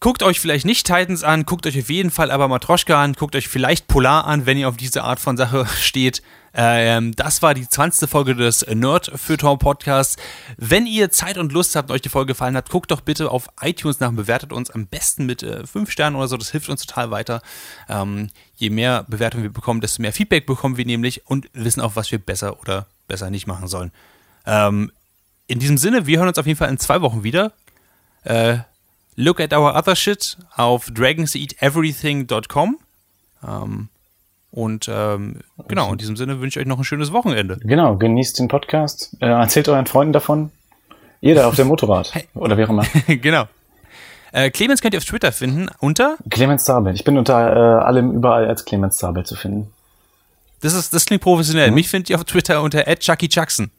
[0.00, 3.34] Guckt euch vielleicht nicht Titans an, guckt euch auf jeden Fall aber Matroschka an, guckt
[3.34, 6.22] euch vielleicht Polar an, wenn ihr auf diese Art von Sache steht.
[6.58, 8.08] Ähm, das war die 20.
[8.08, 10.16] Folge des Nerd Feuilleton Podcasts.
[10.56, 13.30] Wenn ihr Zeit und Lust habt und euch die Folge gefallen hat, guckt doch bitte
[13.30, 16.38] auf iTunes nach und bewertet uns am besten mit äh, 5 Sternen oder so.
[16.38, 17.42] Das hilft uns total weiter.
[17.90, 21.94] Ähm, je mehr Bewertungen wir bekommen, desto mehr Feedback bekommen wir nämlich und wissen auch,
[21.94, 23.92] was wir besser oder besser nicht machen sollen.
[24.46, 24.90] Ähm,
[25.48, 27.52] in diesem Sinne, wir hören uns auf jeden Fall in zwei Wochen wieder.
[28.24, 28.60] Äh,
[29.14, 32.78] look at our other shit auf dragonseateverything.com.
[33.46, 33.88] Ähm,
[34.56, 37.58] und ähm, genau, in diesem Sinne wünsche ich euch noch ein schönes Wochenende.
[37.62, 39.14] Genau, genießt den Podcast.
[39.20, 40.50] Äh, erzählt euren Freunden davon.
[41.20, 42.10] Jeder auf dem Motorrad.
[42.32, 42.86] Oder wie auch immer.
[43.06, 43.44] genau.
[44.32, 46.94] Äh, Clemens könnt ihr auf Twitter finden unter, Clemens Zabel.
[46.94, 49.70] Ich bin unter äh, allem überall als Clemens Zabel zu finden.
[50.62, 53.70] das, ist, das klingt professionell, mich findet ihr auf Twitter unter Jackson.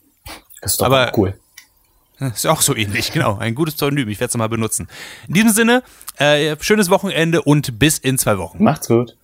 [0.62, 1.34] Das ist doch Aber- cool.
[2.20, 3.38] Ist auch so ähnlich, genau.
[3.38, 4.88] Ein gutes Pseudonym, ich werde es mal benutzen.
[5.28, 5.84] In diesem Sinne,
[6.18, 8.64] äh, schönes Wochenende und bis in zwei Wochen.
[8.64, 9.16] Macht's gut.